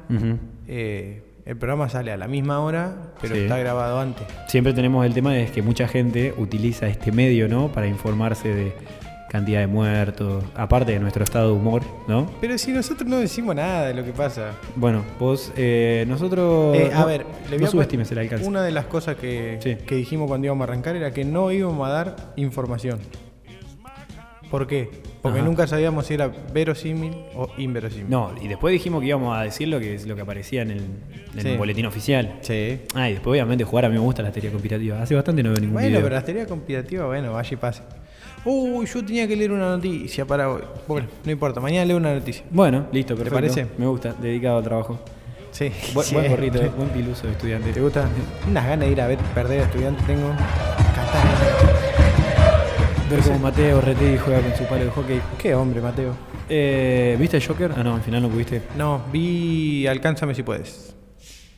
eh, 0.66 1.24
el 1.46 1.58
programa 1.58 1.90
sale 1.90 2.14
a 2.14 2.16
la 2.18 2.30
misma 2.30 2.62
hora, 2.62 3.12
pero 3.22 3.36
Sí. 3.36 3.42
está 3.42 3.58
grabado 3.58 4.00
antes. 4.00 4.26
Siempre 4.48 4.72
tenemos 4.72 5.06
el 5.06 5.14
tema 5.14 5.34
de 5.34 5.46
que 5.48 5.62
mucha 5.62 5.90
gente 5.90 6.34
utiliza 6.38 6.88
este 6.88 7.12
medio, 7.12 7.50
¿no? 7.50 7.68
Para 7.74 7.88
informarse 7.88 8.48
de 8.54 8.72
cantidad 9.30 9.60
de 9.60 9.68
muertos, 9.68 10.44
aparte 10.56 10.94
de 10.94 11.00
nuestro 11.00 11.24
estado 11.24 11.48
de 11.48 11.54
humor, 11.54 11.82
¿no? 12.08 12.30
Pero 12.40 12.58
si 12.58 12.72
nosotros 12.72 13.10
no 13.10 13.18
decimos 13.18 13.56
nada 13.56 13.88
de 13.88 13.94
lo 13.94 14.04
que 14.06 14.12
pasa. 14.14 14.52
Bueno, 14.76 15.04
vos, 15.20 15.52
eh, 15.58 16.06
nosotros... 16.08 16.76
Eh, 16.78 16.92
a 16.94 17.00
no- 17.02 17.06
ver, 17.08 17.26
le 17.50 17.52
voy 17.58 17.60
no 17.60 17.66
a 17.68 17.72
subestimes 17.72 18.12
el 18.12 18.20
alcance. 18.20 18.46
Una 18.48 18.64
de 18.64 18.72
las 18.72 18.86
cosas 18.86 19.16
que, 19.18 19.58
Sí. 19.62 19.76
que 19.86 19.96
dijimos 19.96 20.28
cuando 20.28 20.46
íbamos 20.46 20.68
a 20.68 20.72
arrancar 20.72 20.96
era 20.96 21.12
que 21.12 21.26
no 21.26 21.52
íbamos 21.52 21.88
a 21.88 21.92
dar 21.92 22.16
información. 22.38 23.00
¿Por 24.50 24.68
qué? 24.68 24.90
Porque 25.24 25.40
Ajá. 25.40 25.48
nunca 25.48 25.66
sabíamos 25.66 26.06
si 26.06 26.14
era 26.14 26.32
verosímil 26.54 27.14
o 27.36 27.50
inverosímil. 27.58 28.10
No, 28.10 28.32
y 28.40 28.48
después 28.48 28.72
dijimos 28.72 29.02
que 29.02 29.08
íbamos 29.08 29.36
a 29.36 29.42
decir 29.42 29.68
lo 29.68 29.80
que, 29.80 30.00
lo 30.06 30.16
que 30.16 30.22
aparecía 30.22 30.62
en 30.62 30.72
el, 30.72 30.78
en 31.36 31.42
Sí. 31.42 31.48
el 31.50 31.58
boletín 31.58 31.88
oficial. 31.88 32.38
Sí. 32.42 32.80
Ah, 32.94 33.10
y 33.10 33.14
después 33.14 33.32
obviamente 33.32 33.64
jugar 33.64 33.86
a 33.86 33.90
mí 33.90 33.96
me 33.96 34.02
gusta 34.02 34.22
la 34.22 34.32
teoría 34.32 34.52
conspirativa. 34.52 35.02
Hace 35.02 35.16
bastante 35.16 35.42
no 35.42 35.50
veo 35.50 35.60
ningún 35.60 35.74
Bueno, 35.74 35.88
video. 35.90 36.04
pero 36.04 36.16
la 36.16 36.24
teoría 36.24 36.46
conspirativa, 36.46 37.06
bueno, 37.08 37.34
vaya 37.34 37.50
y 37.52 37.56
pase. 37.58 37.82
Uy, 38.46 38.86
yo 38.86 39.04
tenía 39.04 39.28
que 39.28 39.36
leer 39.36 39.52
una 39.52 39.72
noticia 39.72 40.26
para 40.26 40.50
hoy. 40.52 40.62
Bueno, 40.88 41.08
no 41.24 41.32
importa, 41.32 41.60
mañana 41.60 41.86
leo 41.86 41.98
una 41.98 42.14
noticia. 42.14 42.46
Bueno, 42.52 42.88
listo, 42.92 43.16
perfecto. 43.16 43.36
parece? 43.36 43.68
Me 43.78 43.88
gusta, 43.88 44.14
dedicado 44.14 44.60
al 44.60 44.64
trabajo. 44.64 45.00
Sí. 45.50 45.72
Buen, 45.94 46.06
sí. 46.06 46.14
buen 46.16 46.30
gorrito, 46.30 46.60
buen 46.78 46.90
piluso 46.90 47.26
de 47.26 47.34
estudiante. 47.34 47.72
¿Te 47.72 47.82
gusta? 47.82 48.08
Unas 48.48 48.68
ganas 48.68 48.86
de 48.88 48.92
ir 48.92 49.02
a 49.02 49.08
ver 49.08 49.18
perder 49.34 49.62
a 49.62 49.64
estudiante 49.64 50.04
tengo. 50.06 50.30
Catar. 50.30 51.26
Ver 53.10 53.20
cómo 53.22 53.40
Mateo 53.40 53.82
Retegui 53.82 54.18
juega 54.18 54.42
con 54.42 54.56
su 54.56 54.64
palo 54.66 54.84
de 54.86 54.92
hockey. 54.92 55.22
Qué 55.40 55.56
hombre, 55.56 55.82
Mateo. 55.82 56.14
Eh, 56.48 57.16
¿Viste 57.20 57.38
el 57.38 57.46
Joker? 57.48 57.72
Ah, 57.76 57.84
no, 57.84 57.96
al 57.96 58.02
final 58.02 58.22
no 58.22 58.30
pudiste. 58.30 58.62
No, 58.78 59.02
vi 59.12 59.88
Alcánzame 59.88 60.36
si 60.36 60.44
puedes. 60.44 60.96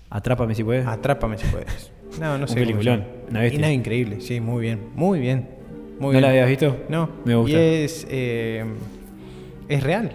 Atrápame 0.09 0.55
si 0.55 0.63
puedes. 0.63 0.87
Atrápame 0.87 1.37
si 1.37 1.47
puedes. 1.47 1.91
No, 2.19 2.37
no 2.37 2.43
Un 2.43 2.47
sé. 2.47 2.55
cómo 2.55 2.65
peliculón, 2.65 3.05
una 3.29 3.41
bestia. 3.41 3.57
Y 3.57 3.61
nada 3.61 3.73
increíble, 3.73 4.21
sí, 4.21 4.39
muy 4.39 4.61
bien. 4.61 4.89
Muy 4.95 5.19
bien. 5.19 5.56
Muy 5.99 6.07
¿No 6.07 6.09
bien. 6.11 6.21
la 6.21 6.29
habías 6.29 6.47
visto? 6.49 6.77
No. 6.89 7.09
Me 7.25 7.35
gusta. 7.35 7.51
Y 7.57 7.59
es. 7.59 8.07
eh, 8.09 8.63
es 9.67 9.83
real. 9.83 10.11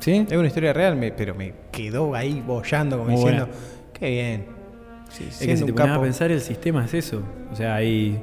¿Sí? 0.00 0.26
Es 0.28 0.36
una 0.36 0.48
historia 0.48 0.72
real, 0.72 0.96
me- 0.96 1.12
pero 1.12 1.34
me 1.34 1.52
quedó 1.70 2.14
ahí 2.14 2.42
bollando, 2.44 2.98
como 2.98 3.10
Muy 3.10 3.18
diciendo. 3.20 3.46
buena. 3.46 3.60
Qué 3.92 4.10
bien. 4.10 4.44
Sí, 5.10 5.24
Es 5.30 5.38
que 5.46 5.56
si 5.56 5.64
te 5.64 5.72
pones 5.72 5.92
a 5.96 6.00
pensar, 6.00 6.30
el 6.30 6.40
sistema 6.40 6.84
es 6.84 6.94
eso. 6.94 7.22
O 7.52 7.56
sea, 7.56 7.76
hay 7.76 8.18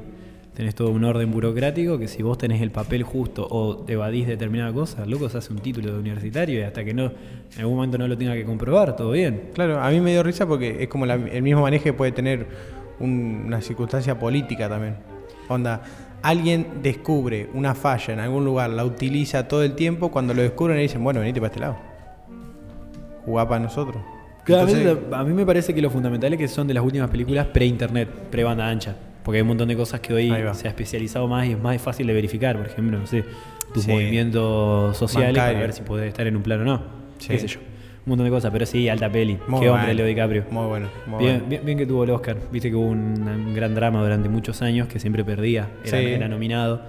tenés 0.54 0.74
todo 0.74 0.90
un 0.90 1.02
orden 1.04 1.30
burocrático 1.30 1.98
que 1.98 2.06
si 2.06 2.22
vos 2.22 2.36
tenés 2.36 2.60
el 2.60 2.70
papel 2.70 3.02
justo 3.02 3.46
o 3.48 3.86
evadís 3.88 4.26
determinada 4.26 4.70
cosa, 4.74 5.06
loco, 5.06 5.28
se 5.30 5.38
hace 5.38 5.52
un 5.54 5.60
título 5.60 5.90
de 5.92 5.98
universitario 5.98 6.58
y 6.60 6.62
hasta 6.64 6.84
que 6.84 6.92
no, 6.92 7.04
en 7.06 7.60
algún 7.60 7.76
momento 7.76 7.96
no 7.96 8.06
lo 8.06 8.18
tenga 8.18 8.34
que 8.34 8.44
comprobar, 8.44 8.94
todo 8.94 9.12
bien. 9.12 9.50
Claro, 9.54 9.80
a 9.80 9.88
mí 9.90 10.00
me 10.00 10.10
dio 10.10 10.22
risa 10.22 10.46
porque 10.46 10.82
es 10.82 10.88
como 10.88 11.06
la- 11.06 11.14
el 11.14 11.42
mismo 11.42 11.62
manejo 11.62 11.84
que 11.84 11.92
puede 11.94 12.12
tener 12.12 12.46
un- 12.98 13.44
una 13.46 13.62
circunstancia 13.62 14.18
política 14.18 14.68
también. 14.68 14.96
Onda, 15.48 15.80
alguien 16.22 16.66
descubre 16.82 17.48
una 17.54 17.74
falla 17.74 18.14
en 18.14 18.20
algún 18.20 18.44
lugar, 18.44 18.70
la 18.70 18.84
utiliza 18.84 19.48
todo 19.48 19.62
el 19.62 19.74
tiempo, 19.74 20.10
cuando 20.10 20.34
lo 20.34 20.42
descubren 20.42 20.76
le 20.76 20.82
dicen, 20.82 21.02
bueno, 21.02 21.20
venite 21.20 21.40
para 21.40 21.48
este 21.48 21.60
lado. 21.60 21.76
Jugá 23.24 23.48
para 23.48 23.60
nosotros. 23.60 24.02
Entonces, 24.46 24.96
a 25.12 25.22
mí 25.22 25.32
me 25.32 25.46
parece 25.46 25.74
que 25.74 25.82
lo 25.82 25.90
fundamental 25.90 26.32
es 26.32 26.38
que 26.38 26.48
son 26.48 26.66
de 26.66 26.74
las 26.74 26.82
últimas 26.82 27.08
películas 27.10 27.46
pre-internet, 27.48 28.08
pre-banda 28.30 28.68
ancha. 28.68 28.96
Porque 29.22 29.36
hay 29.36 29.42
un 29.42 29.48
montón 29.48 29.68
de 29.68 29.76
cosas 29.76 30.00
que 30.00 30.14
hoy 30.14 30.32
se 30.54 30.66
ha 30.66 30.70
especializado 30.70 31.28
más 31.28 31.46
y 31.46 31.52
es 31.52 31.60
más 31.60 31.80
fácil 31.80 32.06
de 32.06 32.14
verificar. 32.14 32.56
Por 32.56 32.66
ejemplo, 32.66 32.98
no 32.98 33.06
sé, 33.06 33.24
tus 33.72 33.84
Sí. 33.84 33.90
movimientos 33.90 34.96
sociales 34.96 35.36
para 35.36 35.58
ver 35.58 35.72
si 35.72 35.82
puedes 35.82 36.08
estar 36.08 36.26
en 36.26 36.36
un 36.36 36.42
plano 36.42 36.62
o 36.62 36.64
no. 36.64 36.82
Sí. 37.18 37.28
Qué 37.28 37.38
sé 37.38 37.46
yo. 37.46 37.60
Un 38.06 38.10
montón 38.12 38.24
de 38.24 38.30
cosas, 38.30 38.50
pero 38.50 38.64
sí, 38.66 38.88
alta 38.88 39.10
peli. 39.10 39.38
muy 39.46 39.60
Qué 39.60 39.68
hombre 39.70 39.92
Leo 39.94 40.06
DiCaprio. 40.06 40.44
Muy 40.50 40.66
bueno. 40.66 40.88
muy 41.06 41.18
Bien, 41.18 41.32
bueno. 41.34 41.48
bien, 41.48 41.62
bien 41.66 41.78
que 41.78 41.86
tuvo 41.86 42.04
el 42.04 42.10
Oscar. 42.10 42.36
Viste 42.50 42.70
que 42.70 42.76
hubo 42.76 42.86
un, 42.86 42.98
un 43.28 43.54
gran 43.54 43.74
drama 43.74 44.02
durante 44.02 44.28
muchos 44.28 44.62
años 44.62 44.88
que 44.88 44.98
siempre 44.98 45.22
perdía. 45.24 45.68
Era, 45.84 45.98
Sí. 45.98 46.04
era 46.06 46.28
nominado. 46.28 46.80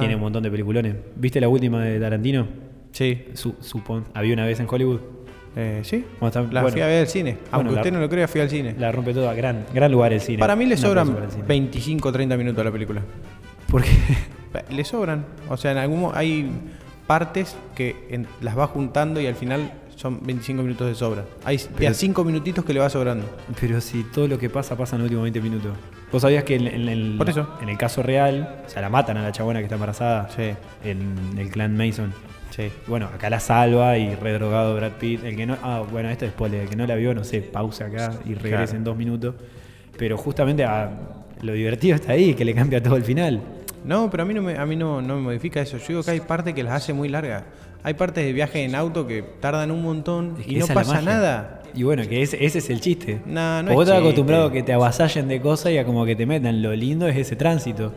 Tiene 0.00 0.16
un 0.16 0.20
montón 0.20 0.42
de 0.42 0.50
peliculones. 0.50 0.96
¿Viste 1.14 1.40
la 1.40 1.48
última 1.48 1.84
de 1.84 2.00
Tarantino? 2.00 2.46
Sí. 2.90 3.26
Su, 3.34 3.52
supon- 3.58 4.04
había 4.14 4.34
una 4.34 4.44
vez 4.44 4.58
en 4.58 4.66
Hollywood. 4.68 4.98
Eh, 5.54 5.80
sí. 5.84 6.04
Está- 6.20 6.42
la 6.42 6.48
bueno. 6.62 6.68
fui 6.70 6.80
a 6.80 6.86
ver 6.86 7.00
al 7.02 7.06
cine. 7.06 7.38
Aunque 7.52 7.74
usted 7.74 7.92
no 7.92 8.00
lo 8.00 8.08
crea, 8.08 8.26
fui 8.26 8.40
al 8.40 8.50
cine. 8.50 8.74
La 8.78 8.90
rompe 8.90 9.14
toda. 9.14 9.32
Gran, 9.34 9.64
gran 9.72 9.92
lugar 9.92 10.12
el 10.12 10.20
cine. 10.20 10.38
Para 10.38 10.56
mí 10.56 10.64
le 10.66 10.74
aplauso 10.74 10.88
sobran 10.88 11.14
para 11.14 11.26
el 11.26 11.30
cine. 11.30 11.44
25 11.46 12.08
o 12.08 12.12
30 12.12 12.36
minutos 12.36 12.60
a 12.60 12.64
la 12.64 12.72
película. 12.72 13.02
Porque 13.70 13.90
Le 14.72 14.84
sobran. 14.84 15.24
O 15.48 15.56
sea, 15.56 15.70
en 15.72 15.78
algún 15.78 16.10
hay 16.14 16.50
partes 17.06 17.56
que 17.76 17.94
en- 18.10 18.26
las 18.40 18.58
va 18.58 18.66
juntando 18.66 19.20
y 19.20 19.26
al 19.26 19.34
final 19.36 19.70
son 19.98 20.20
25 20.24 20.62
minutos 20.62 20.86
de 20.86 20.94
sobra. 20.94 21.24
Hay 21.44 21.60
de 21.78 21.88
a 21.88 21.92
5 21.94 22.22
minutitos 22.24 22.64
que 22.64 22.72
le 22.72 22.78
va 22.80 22.88
sobrando. 22.88 23.26
Pero 23.60 23.80
si 23.80 24.04
todo 24.04 24.28
lo 24.28 24.38
que 24.38 24.48
pasa 24.48 24.76
pasa 24.76 24.94
en 24.96 25.02
los 25.02 25.06
últimos 25.06 25.24
20 25.24 25.40
minutos. 25.40 25.72
¿Vos 26.12 26.22
sabías 26.22 26.44
que 26.44 26.54
en, 26.54 26.66
en 26.68 26.88
el, 26.88 27.16
Por 27.18 27.28
eso. 27.28 27.48
en 27.60 27.68
el 27.68 27.76
caso 27.76 28.02
real, 28.02 28.62
o 28.64 28.68
sea, 28.70 28.80
la 28.80 28.88
matan 28.88 29.16
a 29.16 29.22
la 29.22 29.32
chabona 29.32 29.58
que 29.58 29.64
está 29.64 29.74
embarazada 29.74 30.28
Sí, 30.30 30.52
en 30.84 31.16
el 31.36 31.50
clan 31.50 31.76
Mason? 31.76 32.12
sí. 32.50 32.70
Bueno, 32.86 33.06
acá 33.14 33.28
la 33.28 33.40
salva 33.40 33.98
y 33.98 34.14
redrogado 34.14 34.74
Brad 34.76 34.92
Pitt. 34.92 35.24
El 35.24 35.36
que 35.36 35.46
no, 35.46 35.56
ah, 35.62 35.82
bueno, 35.90 36.08
esto 36.10 36.24
es 36.26 36.30
spoiler. 36.30 36.62
El 36.62 36.68
que 36.68 36.76
no 36.76 36.86
la 36.86 36.94
vio, 36.94 37.12
no 37.12 37.24
sé, 37.24 37.40
pausa 37.42 37.86
acá 37.86 38.12
y 38.24 38.34
regresa 38.34 38.64
Claro. 38.66 38.76
en 38.78 38.84
dos 38.84 38.96
minutos. 38.96 39.34
Pero 39.98 40.16
justamente 40.16 40.64
ah, 40.64 40.90
lo 41.42 41.52
divertido 41.54 41.96
está 41.96 42.12
ahí, 42.12 42.34
que 42.34 42.44
le 42.44 42.54
cambia 42.54 42.80
todo 42.82 42.94
el 42.96 43.02
final. 43.02 43.42
No, 43.84 44.08
pero 44.10 44.22
a 44.22 44.26
mí 44.26 44.32
no 44.34 44.42
me, 44.42 44.56
a 44.56 44.64
mí 44.64 44.76
no, 44.76 45.02
no 45.02 45.16
me 45.16 45.20
modifica 45.22 45.60
eso. 45.60 45.76
Yo 45.78 45.84
digo 45.88 46.02
que 46.04 46.12
hay 46.12 46.20
partes 46.20 46.54
que 46.54 46.62
las 46.62 46.74
hace 46.74 46.92
muy 46.92 47.08
largas. 47.08 47.42
Hay 47.82 47.94
partes 47.94 48.24
de 48.24 48.32
viaje 48.32 48.64
en 48.64 48.74
auto 48.74 49.06
que 49.06 49.22
tardan 49.40 49.70
un 49.70 49.82
montón 49.82 50.36
Es 50.40 50.46
que 50.46 50.52
y 50.52 50.56
no 50.56 50.66
pasa 50.66 51.00
nada. 51.00 51.62
Y 51.74 51.82
bueno, 51.84 52.02
que 52.08 52.22
ese, 52.22 52.44
ese 52.44 52.58
es 52.58 52.70
el 52.70 52.80
chiste. 52.80 53.20
No, 53.26 53.62
no 53.62 53.72
Vos 53.72 53.82
es 53.84 53.88
estás 53.88 54.00
acostumbrado 54.02 54.46
a 54.46 54.52
que 54.52 54.62
te 54.62 54.72
avasallen 54.72 55.28
de 55.28 55.40
cosas 55.40 55.72
y 55.72 55.78
a 55.78 55.84
como 55.84 56.04
que 56.04 56.16
te 56.16 56.26
metan. 56.26 56.60
Lo 56.62 56.74
lindo 56.74 57.06
es 57.06 57.16
ese 57.16 57.36
tránsito. 57.36 57.92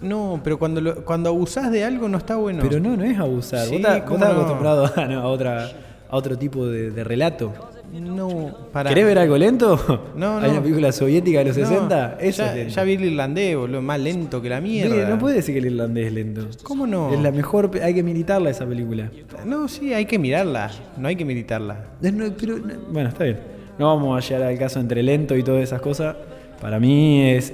No, 0.00 0.40
pero 0.42 0.58
cuando 0.58 0.80
lo- 0.80 1.04
cuando 1.04 1.30
abusás 1.30 1.70
de 1.70 1.84
algo 1.84 2.08
no 2.08 2.18
está 2.18 2.36
bueno. 2.36 2.60
Pero 2.62 2.80
no, 2.80 2.96
no 2.96 3.04
es 3.04 3.18
abusar. 3.18 3.60
Sí, 3.66 3.70
vos 3.78 3.80
estás, 3.80 3.96
acostumbrado 4.02 4.90
a, 4.96 5.04
no, 5.06 5.20
a 5.20 5.26
otra, 5.28 5.70
a 6.08 6.16
otro 6.16 6.36
tipo 6.38 6.66
de, 6.66 6.90
de 6.90 7.04
relato. 7.04 7.52
No, 7.92 8.68
para. 8.72 8.88
¿Querés 8.88 9.04
ver 9.04 9.18
algo 9.18 9.36
lento? 9.38 10.10
No, 10.16 10.38
Hay 10.38 10.46
no. 10.48 10.52
una 10.54 10.62
película 10.62 10.90
soviética 10.90 11.38
de 11.40 11.44
los 11.46 11.56
No, 11.58 11.66
60. 11.66 12.16
Eso 12.20 12.42
ya, 12.44 12.56
es 12.56 12.74
ya 12.74 12.82
vi 12.82 12.94
el 12.94 13.04
irlandés, 13.04 13.56
boludo, 13.56 13.82
más 13.82 14.00
lento 14.00 14.42
que 14.42 14.48
la 14.48 14.60
mierda. 14.60 15.08
No 15.08 15.18
puede 15.18 15.36
decir 15.36 15.54
que 15.54 15.60
el 15.60 15.66
irlandés 15.66 16.08
es 16.08 16.12
lento. 16.12 16.46
¿Cómo 16.64 16.86
no? 16.86 17.12
Es 17.14 17.20
la 17.20 17.30
mejor. 17.30 17.70
Hay 17.82 17.94
que 17.94 18.02
militarla 18.02 18.50
esa 18.50 18.66
película. 18.66 19.10
No, 19.46 19.68
sí, 19.68 19.94
hay 19.94 20.06
que 20.06 20.18
mirarla. 20.18 20.70
No 20.96 21.06
hay 21.08 21.14
que 21.16 21.24
militarla. 21.24 21.84
No- 22.00 22.32
pero, 22.38 22.58
no- 22.58 22.74
bueno, 22.90 23.10
está 23.10 23.24
bien. 23.24 23.38
No 23.78 23.86
vamos 23.94 24.16
a 24.24 24.28
llegar 24.28 24.48
al 24.48 24.58
caso 24.58 24.80
entre 24.80 25.02
lento 25.02 25.36
y 25.36 25.42
todas 25.44 25.62
esas 25.62 25.80
cosas. 25.80 26.16
Para 26.60 26.80
mí 26.80 27.30
es. 27.30 27.52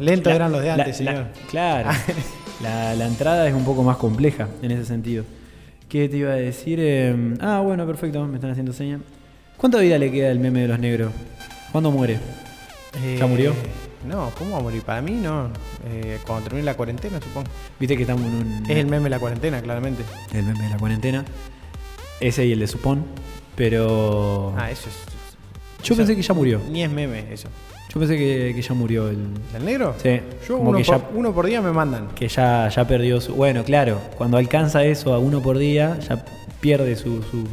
Lento 0.00 0.28
eran 0.30 0.52
los 0.52 0.60
de 0.62 0.70
antes, 0.70 0.96
señor. 0.98 1.26
claro. 1.50 1.90
la, 2.62 2.94
la 2.94 3.06
entrada 3.06 3.46
es 3.48 3.54
un 3.54 3.64
poco 3.64 3.82
más 3.82 3.96
compleja 3.96 4.48
en 4.60 4.70
ese 4.72 4.84
sentido. 4.84 5.24
¿Qué 5.88 6.08
te 6.08 6.18
iba 6.18 6.32
a 6.32 6.36
decir? 6.36 6.78
Eh, 6.80 7.34
ah, 7.40 7.60
bueno, 7.64 7.86
perfecto. 7.86 8.24
Me 8.26 8.34
están 8.36 8.50
haciendo 8.50 8.72
señas. 8.72 9.00
¿Cuánta 9.56 9.78
vida 9.78 9.98
le 9.98 10.10
queda 10.12 10.30
al 10.30 10.38
meme 10.38 10.60
de 10.62 10.68
los 10.68 10.78
negros? 10.78 11.12
¿Cuándo 11.72 11.90
muere? 11.90 12.18
¿Ya 13.18 13.26
murió? 13.26 13.52
Eh, 13.52 13.54
No, 14.06 14.30
¿cómo 14.38 14.52
va 14.52 14.58
a 14.58 14.62
morir? 14.62 14.82
Para 14.82 15.02
mí 15.02 15.12
no. 15.12 15.50
Eh, 15.86 16.18
cuando 16.26 16.44
termine 16.44 16.64
la 16.64 16.74
cuarentena, 16.74 17.20
supongo. 17.20 17.48
Viste 17.80 17.96
que 17.96 18.02
estamos 18.02 18.24
en 18.26 18.34
un. 18.34 18.62
Es 18.70 18.76
el 18.76 18.86
meme 18.86 19.04
de 19.04 19.10
la 19.10 19.18
cuarentena, 19.18 19.60
claramente. 19.62 20.04
el 20.32 20.44
meme 20.44 20.62
de 20.62 20.68
la 20.70 20.76
cuarentena. 20.78 21.24
Ese 22.20 22.46
y 22.46 22.52
el 22.52 22.60
de 22.60 22.66
Supón. 22.66 23.04
Pero. 23.56 24.54
Ah, 24.56 24.70
eso 24.70 24.88
es. 24.88 24.94
yo 25.84 25.94
eso- 25.94 25.96
pensé 25.96 26.14
que 26.16 26.22
ya 26.22 26.34
murió. 26.34 26.60
Ni 26.70 26.82
es 26.84 26.90
meme 26.90 27.32
eso. 27.32 27.48
Yo 27.92 27.98
pensé 28.00 28.16
que, 28.18 28.52
que 28.54 28.60
ya 28.62 28.74
murió 28.74 29.08
el. 29.08 29.18
¿El 29.56 29.64
negro? 29.64 29.94
Sí. 30.02 30.20
Yo 30.46 30.58
como 30.58 30.70
uno, 30.70 30.78
que 30.78 30.84
por, 30.84 30.98
ya, 30.98 31.08
uno 31.14 31.32
por 31.32 31.46
día 31.46 31.62
me 31.62 31.72
mandan. 31.72 32.08
que 32.14 32.28
ya, 32.28 32.68
ya 32.68 32.86
perdió 32.86 33.20
su. 33.20 33.34
Bueno, 33.34 33.64
claro, 33.64 33.98
cuando 34.16 34.36
alcanza 34.36 34.84
eso 34.84 35.14
a 35.14 35.18
uno 35.18 35.40
por 35.40 35.56
día, 35.58 35.98
ya 36.00 36.22
pierde 36.60 36.96
su, 36.96 37.22
su, 37.22 37.46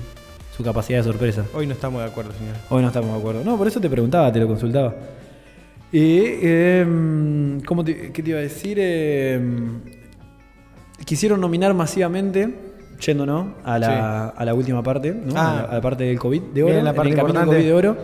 su 0.55 0.63
capacidad 0.63 0.99
de 0.99 1.03
sorpresa. 1.05 1.45
Hoy 1.53 1.67
no 1.67 1.73
estamos 1.73 2.01
de 2.01 2.07
acuerdo, 2.09 2.31
señor. 2.33 2.55
Hoy 2.69 2.81
no 2.81 2.87
estamos 2.89 3.11
de 3.13 3.17
acuerdo. 3.19 3.43
No, 3.45 3.57
por 3.57 3.67
eso 3.67 3.79
te 3.79 3.89
preguntaba, 3.89 4.31
te 4.31 4.39
lo 4.39 4.47
consultaba. 4.47 4.93
Y, 5.91 6.21
em, 6.41 7.61
¿cómo 7.61 7.85
te- 7.85 8.11
¿Qué 8.11 8.21
te 8.21 8.29
iba 8.31 8.39
a 8.39 8.41
decir? 8.41 8.77
Em, 8.79 9.79
quisieron 11.05 11.39
nominar 11.39 11.73
masivamente, 11.73 12.53
yéndonos 12.99 13.47
a 13.63 13.79
la, 13.79 14.27
a 14.29 14.43
la 14.45 14.53
última 14.53 14.83
parte, 14.83 15.11
¿no? 15.13 15.33
Ah. 15.37 15.51
a, 15.51 15.55
la, 15.55 15.61
a 15.69 15.73
la 15.75 15.81
parte 15.81 16.03
del 16.03 16.19
COVID 16.19 16.41
de 16.53 16.63
oro, 16.63 16.71
Viene 16.73 16.83
la 16.83 16.89
en 16.89 16.95
parte 16.95 17.11
el 17.11 17.17
importante. 17.17 17.55
COVID 17.55 17.65
de 17.65 17.73
oro. 17.73 17.97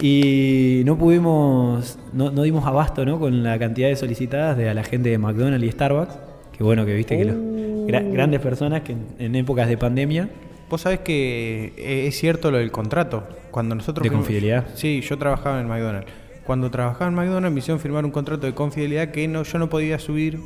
Y 0.00 0.82
no 0.84 0.96
pudimos, 0.98 1.98
no, 2.12 2.30
no 2.30 2.42
dimos 2.42 2.66
abasto 2.66 3.04
¿no? 3.04 3.18
con 3.18 3.42
la 3.42 3.58
cantidad 3.58 3.88
de 3.88 3.96
solicitadas 3.96 4.56
de 4.56 4.68
a 4.68 4.74
la 4.74 4.84
gente 4.84 5.08
de 5.08 5.18
McDonald's 5.18 5.66
y 5.66 5.70
Starbucks. 5.72 6.18
Que 6.56 6.64
bueno, 6.64 6.84
que 6.86 6.94
viste 6.94 7.16
que 7.16 7.24
los 7.24 7.36
Uh. 7.36 7.86
gra- 7.88 8.10
grandes 8.12 8.40
personas 8.40 8.82
que 8.82 8.92
en, 8.92 9.06
en 9.18 9.34
épocas 9.36 9.68
de 9.68 9.76
pandemia 9.78 10.28
Vos 10.68 10.80
sabés 10.80 10.98
que 11.00 11.72
eh, 11.76 12.08
es 12.08 12.18
cierto 12.18 12.50
lo 12.50 12.58
del 12.58 12.72
contrato. 12.72 13.22
Cuando 13.52 13.76
nosotros 13.76 14.02
¿De 14.02 14.08
fuimos- 14.10 14.24
confidencialidad? 14.26 14.66
Sí, 14.74 15.00
yo 15.00 15.16
trabajaba 15.16 15.60
en 15.60 15.68
McDonald's. 15.68 16.10
Cuando 16.44 16.70
trabajaba 16.72 17.06
en 17.08 17.14
McDonald's 17.14 17.52
me 17.54 17.60
hicieron 17.60 17.78
firmar 17.78 18.04
un 18.04 18.10
contrato 18.10 18.46
de 18.46 18.52
confidencialidad 18.54 19.12
que 19.12 19.28
no, 19.28 19.44
yo 19.44 19.58
no 19.60 19.68
podía 19.68 20.00
subir 20.00 20.40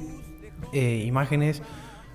eh, 0.74 1.02
imágenes 1.06 1.62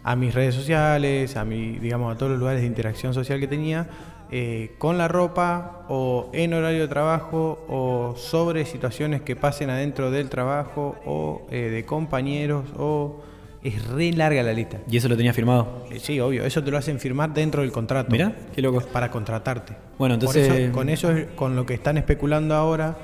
a 0.03 0.15
mis 0.15 0.35
redes 0.35 0.53
sociales, 0.53 1.35
a 1.35 1.45
mi, 1.45 1.79
digamos, 1.79 2.13
a 2.13 2.17
todos 2.19 2.31
los 2.33 2.39
lugares 2.39 2.61
de 2.61 2.67
interacción 2.67 3.15
social 3.15 3.39
que 3.39 3.47
tenía, 3.47 3.87
eh, 4.31 4.73
con 4.77 4.97
la 4.97 5.07
ropa 5.07 5.85
o 5.89 6.29
en 6.33 6.53
horario 6.53 6.81
de 6.81 6.87
trabajo 6.87 7.63
o 7.69 8.15
sobre 8.17 8.65
situaciones 8.65 9.21
que 9.21 9.35
pasen 9.35 9.69
adentro 9.69 10.11
del 10.11 10.29
trabajo 10.29 10.95
o 11.05 11.47
eh, 11.51 11.69
de 11.69 11.85
compañeros 11.85 12.65
o 12.77 13.21
es 13.63 13.85
re 13.87 14.11
larga 14.13 14.43
la 14.43 14.53
lista. 14.53 14.77
y 14.89 14.97
eso 14.97 15.07
lo 15.09 15.17
tenía 15.17 15.33
firmado. 15.33 15.85
Eh, 15.91 15.99
Sí, 15.99 16.19
obvio, 16.19 16.45
eso 16.45 16.63
te 16.63 16.69
lo 16.71 16.77
hacen 16.77 16.99
firmar 16.99 17.33
dentro 17.33 17.61
del 17.63 17.71
contrato. 17.71 18.11
Mirá, 18.11 18.35
qué 18.53 18.61
loco. 18.61 18.81
Para 18.81 19.09
contratarte. 19.09 19.73
Bueno, 19.97 20.13
entonces- 20.15 20.47
eso- 20.49 20.71
con 20.71 20.89
eso 20.89 21.11
es 21.11 21.27
con 21.35 21.55
lo 21.55 21.65
que 21.65 21.73
están 21.73 21.97
especulando 21.97 22.53
ahora 22.55 22.95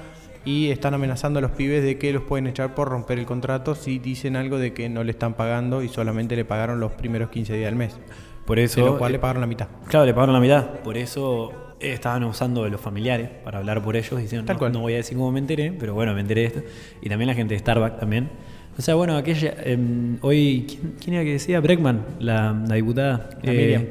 y 0.45 0.69
están 0.69 0.93
amenazando 0.95 1.39
a 1.39 1.41
los 1.41 1.51
pibes 1.51 1.83
de 1.83 1.97
que 1.99 2.13
los 2.13 2.23
pueden 2.23 2.47
echar 2.47 2.73
por 2.75 2.89
romper 2.89 3.19
el 3.19 3.25
contrato 3.27 3.75
si 3.75 3.99
dicen 3.99 4.35
algo 4.35 4.57
de 4.59 4.73
que 4.73 4.89
no 4.89 5.03
le 5.03 5.11
están 5.11 5.33
pagando 5.35 5.83
y 5.83 5.87
solamente 5.89 6.35
le 6.35 6.45
pagaron 6.45 6.79
los 6.79 6.91
primeros 6.93 7.29
15 7.29 7.53
días 7.53 7.65
del 7.67 7.75
mes. 7.75 7.95
Por 8.51 8.57
De 8.57 8.63
eso. 8.65 8.85
lo 8.85 8.97
cual 8.97 9.11
eh, 9.11 9.13
le 9.13 9.19
pagaron 9.19 9.41
la 9.41 9.47
mitad. 9.47 9.67
Claro, 9.87 10.05
le 10.05 10.13
pagaron 10.13 10.33
la 10.33 10.41
mitad. 10.41 10.65
Por 10.83 10.97
eso 10.97 11.51
eh, 11.79 11.93
estaban 11.93 12.23
usando 12.25 12.63
de 12.65 12.69
los 12.69 12.81
familiares 12.81 13.29
para 13.43 13.59
hablar 13.59 13.81
por 13.81 13.95
ellos. 13.95 14.19
Diciendo, 14.19 14.45
Tal 14.45 14.55
no, 14.55 14.59
cual. 14.59 14.71
no 14.73 14.79
voy 14.81 14.93
a 14.93 14.97
decir 14.97 15.17
cómo 15.17 15.31
me 15.31 15.39
enteré, 15.39 15.71
pero 15.79 15.93
bueno, 15.93 16.13
me 16.13 16.19
enteré 16.21 16.41
de 16.41 16.47
esto. 16.47 16.61
Y 17.01 17.07
también 17.09 17.27
la 17.27 17.33
gente 17.33 17.53
de 17.53 17.59
Starbucks 17.59 17.99
también. 17.99 18.29
O 18.77 18.81
sea, 18.81 18.95
bueno, 18.95 19.15
aquella. 19.15 19.53
em, 19.63 20.17
hoy. 20.21 20.65
¿quién, 20.67 20.93
quién 21.01 21.13
era 21.15 21.23
que 21.23 21.31
decía? 21.33 21.59
Breckman, 21.61 22.05
la, 22.19 22.53
la 22.67 22.75
diputada. 22.75 23.29
La 23.41 23.51
Miriam. 23.53 23.85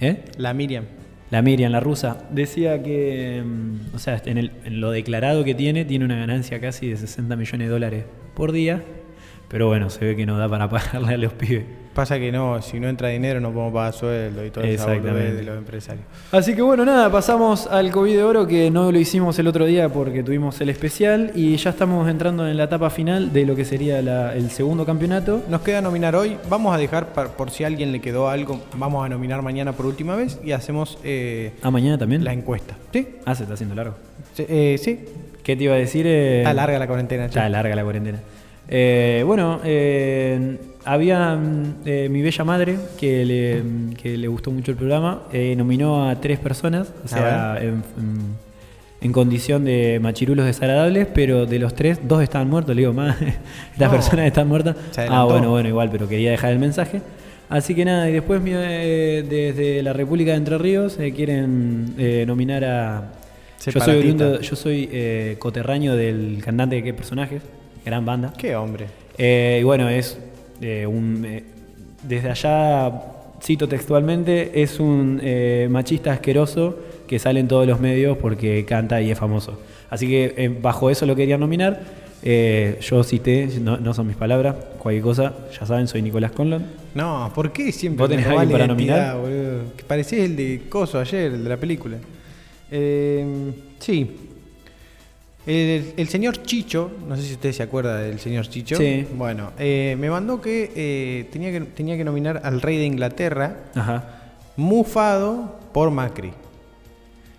¿Eh? 0.00 0.24
La 0.38 0.54
Miriam. 0.54 0.84
La 1.30 1.42
Miriam, 1.42 1.70
la 1.70 1.80
rusa, 1.80 2.24
decía 2.30 2.82
que, 2.82 3.42
mm, 3.44 3.94
o 3.94 3.98
sea, 3.98 4.22
en, 4.24 4.38
el- 4.38 4.52
en 4.64 4.80
lo 4.80 4.90
declarado 4.90 5.44
que 5.44 5.54
tiene, 5.54 5.84
tiene 5.84 6.06
una 6.06 6.16
ganancia 6.16 6.58
casi 6.60 6.88
de 6.88 6.96
60 6.96 7.36
millones 7.36 7.66
de 7.68 7.72
dólares 7.72 8.04
por 8.34 8.52
día, 8.52 8.82
pero 9.48 9.66
bueno, 9.68 9.88
se 9.90 10.04
ve 10.04 10.16
que 10.16 10.26
no 10.26 10.36
da 10.38 10.48
para 10.48 10.68
pagarle 10.70 11.14
a 11.14 11.18
los 11.18 11.32
pibes. 11.32 11.64
Pasa 11.94 12.16
que 12.20 12.30
no, 12.30 12.62
si 12.62 12.78
no 12.78 12.88
entra 12.88 13.08
dinero 13.08 13.40
no 13.40 13.50
podemos 13.50 13.72
pagar 13.72 13.92
sueldo 13.92 14.46
y 14.46 14.50
todo 14.50 14.62
eso 14.62 14.88
Exactamente. 14.88 15.34
de 15.34 15.42
los 15.42 15.58
empresarios. 15.58 16.04
Así 16.30 16.54
que 16.54 16.62
bueno, 16.62 16.84
nada, 16.84 17.10
pasamos 17.10 17.66
al 17.66 17.90
COVID 17.90 18.14
de 18.14 18.22
oro 18.22 18.46
que 18.46 18.70
no 18.70 18.92
lo 18.92 18.98
hicimos 19.00 19.36
el 19.40 19.48
otro 19.48 19.66
día 19.66 19.88
porque 19.88 20.22
tuvimos 20.22 20.60
el 20.60 20.68
especial 20.68 21.32
y 21.34 21.56
ya 21.56 21.70
estamos 21.70 22.08
entrando 22.08 22.46
en 22.46 22.56
la 22.56 22.64
etapa 22.64 22.88
final 22.90 23.32
de 23.32 23.44
lo 23.46 23.56
que 23.56 23.64
sería 23.64 24.00
la- 24.00 24.32
el 24.36 24.50
segundo 24.52 24.86
campeonato. 24.86 25.42
Nos 25.48 25.62
queda 25.62 25.80
nominar 25.80 26.14
hoy. 26.14 26.36
Vamos 26.48 26.72
a 26.72 26.78
dejar, 26.78 27.12
par- 27.14 27.30
por 27.30 27.50
si 27.50 27.64
a 27.64 27.66
alguien 27.66 27.90
le 27.90 28.00
quedó 28.00 28.28
algo, 28.28 28.60
vamos 28.76 29.04
a 29.04 29.08
nominar 29.08 29.42
mañana 29.42 29.72
por 29.72 29.86
última 29.86 30.14
vez 30.14 30.38
y 30.44 30.52
hacemos 30.52 30.98
eh, 31.02 31.54
Ah, 31.62 31.72
mañana 31.72 31.98
también. 31.98 32.22
la 32.22 32.32
encuesta. 32.32 32.76
¿Sí? 32.92 33.08
Ah, 33.24 33.34
se 33.34 33.42
está 33.42 33.54
haciendo 33.54 33.74
largo. 33.74 33.96
Sí, 34.34 34.46
eh, 34.48 34.76
sí. 34.80 35.00
¿Qué 35.42 35.56
te 35.56 35.64
iba 35.64 35.74
a 35.74 35.78
decir? 35.78 36.06
Eh, 36.06 36.40
Está 36.42 36.54
larga 36.54 36.78
la 36.78 36.86
cuarentena. 36.86 37.24
che. 37.24 37.30
Está 37.30 37.48
larga 37.48 37.74
la 37.74 37.82
cuarentena. 37.82 38.18
Eh, 38.68 39.22
bueno, 39.26 39.60
eh, 39.64 40.58
había 40.84 41.34
mm, 41.36 41.74
eh, 41.86 42.08
mi 42.10 42.22
bella 42.22 42.44
madre 42.44 42.76
que 42.98 43.24
le, 43.24 43.62
que 44.00 44.16
le 44.18 44.28
gustó 44.28 44.50
mucho 44.50 44.70
el 44.72 44.76
programa, 44.76 45.22
eh, 45.32 45.54
nominó 45.56 46.08
a 46.08 46.20
tres 46.20 46.38
personas, 46.38 46.92
o 47.04 47.08
sea, 47.08 47.58
en, 47.62 49.12
condición 49.12 49.64
de 49.64 49.98
machirulos 50.02 50.44
desagradables, 50.46 51.06
pero 51.14 51.46
de 51.46 51.58
los 51.58 51.74
tres, 51.74 52.00
dos 52.06 52.22
estaban 52.22 52.48
muertos, 52.50 52.74
le 52.76 52.82
digo, 52.82 52.92
más, 52.92 53.16
las 53.78 53.90
No. 53.90 53.96
personas 53.96 54.26
están 54.26 54.48
muertas. 54.48 54.76
Ah, 55.08 55.24
bueno, 55.24 55.50
bueno, 55.50 55.68
igual, 55.68 55.88
pero 55.90 56.08
quería 56.08 56.30
dejar 56.32 56.52
el 56.52 56.58
mensaje. 56.58 57.00
Así 57.48 57.74
que 57.74 57.84
nada, 57.86 58.10
y 58.10 58.12
después 58.12 58.44
desde 58.44 59.82
la 59.82 59.94
República 59.94 60.32
de 60.32 60.36
Entre 60.36 60.58
Ríos 60.58 60.98
quieren 61.16 61.94
eh, 61.96 62.24
nominar 62.26 62.64
a... 62.64 63.12
Yo 63.64 63.80
soy, 63.80 63.96
oriundo- 63.98 64.40
yo 64.40 64.54
soy 64.56 64.88
eh, 64.92 65.36
coterráneo 65.38 65.96
del 65.96 66.38
cantante 66.44 66.76
de 66.76 66.82
qué 66.82 66.92
personajes, 66.94 67.42
gran 67.88 68.04
banda. 68.04 68.32
Qué 68.36 68.54
hombre. 68.54 68.86
Eh, 69.16 69.58
y 69.60 69.64
bueno, 69.64 69.88
es 69.88 70.18
eh, 70.60 70.86
un. 70.86 71.24
eh, 71.24 71.44
desde 72.02 72.30
allá, 72.30 72.92
cito 73.42 73.66
textualmente, 73.68 74.62
es 74.62 74.78
un 74.78 75.20
machista 75.70 76.12
asqueroso 76.12 76.78
que 77.08 77.18
sale 77.18 77.40
en 77.40 77.48
todos 77.48 77.66
los 77.66 77.80
medios 77.80 78.16
porque 78.18 78.64
canta 78.64 79.00
y 79.00 79.10
es 79.10 79.18
famoso. 79.18 79.58
Así 79.90 80.06
que 80.06 80.56
bajo 80.62 80.90
eso 80.90 81.06
lo 81.06 81.16
quería 81.16 81.38
nominar. 81.38 81.80
Yo 82.80 83.02
cité, 83.02 83.48
no, 83.60 83.78
no 83.78 83.94
son 83.94 84.06
mis 84.06 84.16
palabras, 84.16 84.54
cualquier 84.78 85.02
cosa, 85.02 85.34
ya 85.58 85.66
saben, 85.66 85.88
soy 85.88 86.02
Nicolás 86.02 86.30
Conlon. 86.32 86.62
No, 86.94 87.32
¿por 87.34 87.52
qué 87.52 87.72
siempre 87.72 88.02
¿Vos 88.02 88.10
tenés 88.10 88.26
alguien 88.26 88.50
para 88.50 88.66
nominar? 88.66 89.16
boludo? 89.16 89.74
Que 89.76 89.82
parecía 89.84 90.24
el 90.24 90.36
de 90.36 90.62
Coso 90.68 91.00
ayer, 91.00 91.32
el 91.32 91.42
de 91.42 91.48
la 91.48 91.56
película. 91.56 91.96
Sí. 93.80 94.27
El, 95.48 95.94
el 95.96 96.08
señor 96.08 96.42
Chicho, 96.42 96.90
no 97.08 97.16
sé 97.16 97.22
si 97.22 97.32
usted 97.32 97.52
se 97.52 97.62
acuerda 97.62 97.96
del 97.96 98.18
señor 98.20 98.46
Chicho. 98.48 98.76
Sí. 98.76 99.06
Bueno, 99.16 99.52
eh, 99.58 99.96
me 99.98 100.10
mandó 100.10 100.42
que, 100.42 100.70
eh, 100.76 101.26
tenía 101.32 101.50
que 101.50 101.62
tenía 101.62 101.96
que 101.96 102.04
nominar 102.04 102.42
al 102.44 102.60
rey 102.60 102.76
de 102.76 102.84
Inglaterra, 102.84 103.56
Ajá. 103.74 104.04
mufado 104.56 105.58
por 105.72 105.90
Macri. 105.90 106.32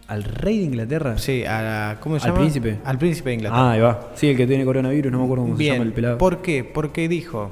¿Al 0.07 0.23
rey 0.23 0.57
de 0.57 0.63
Inglaterra? 0.63 1.19
Sí, 1.19 1.43
a 1.47 1.97
¿cómo 1.99 2.17
se 2.19 2.25
¿Al 2.25 2.31
llama? 2.31 2.39
príncipe? 2.39 2.79
Al 2.83 2.97
príncipe 2.97 3.29
de 3.29 3.35
Inglaterra. 3.35 3.61
Ah, 3.61 3.71
ahí 3.73 3.79
va. 3.79 4.11
Sí, 4.15 4.29
el 4.29 4.37
que 4.37 4.47
tiene 4.47 4.65
coronavirus, 4.65 5.11
no 5.11 5.19
me 5.19 5.23
acuerdo 5.25 5.43
cómo 5.43 5.57
se 5.57 5.65
llama 5.65 5.83
el 5.83 5.93
pelado. 5.93 6.17
¿por 6.17 6.41
qué? 6.41 6.63
Porque 6.63 7.07
dijo, 7.07 7.51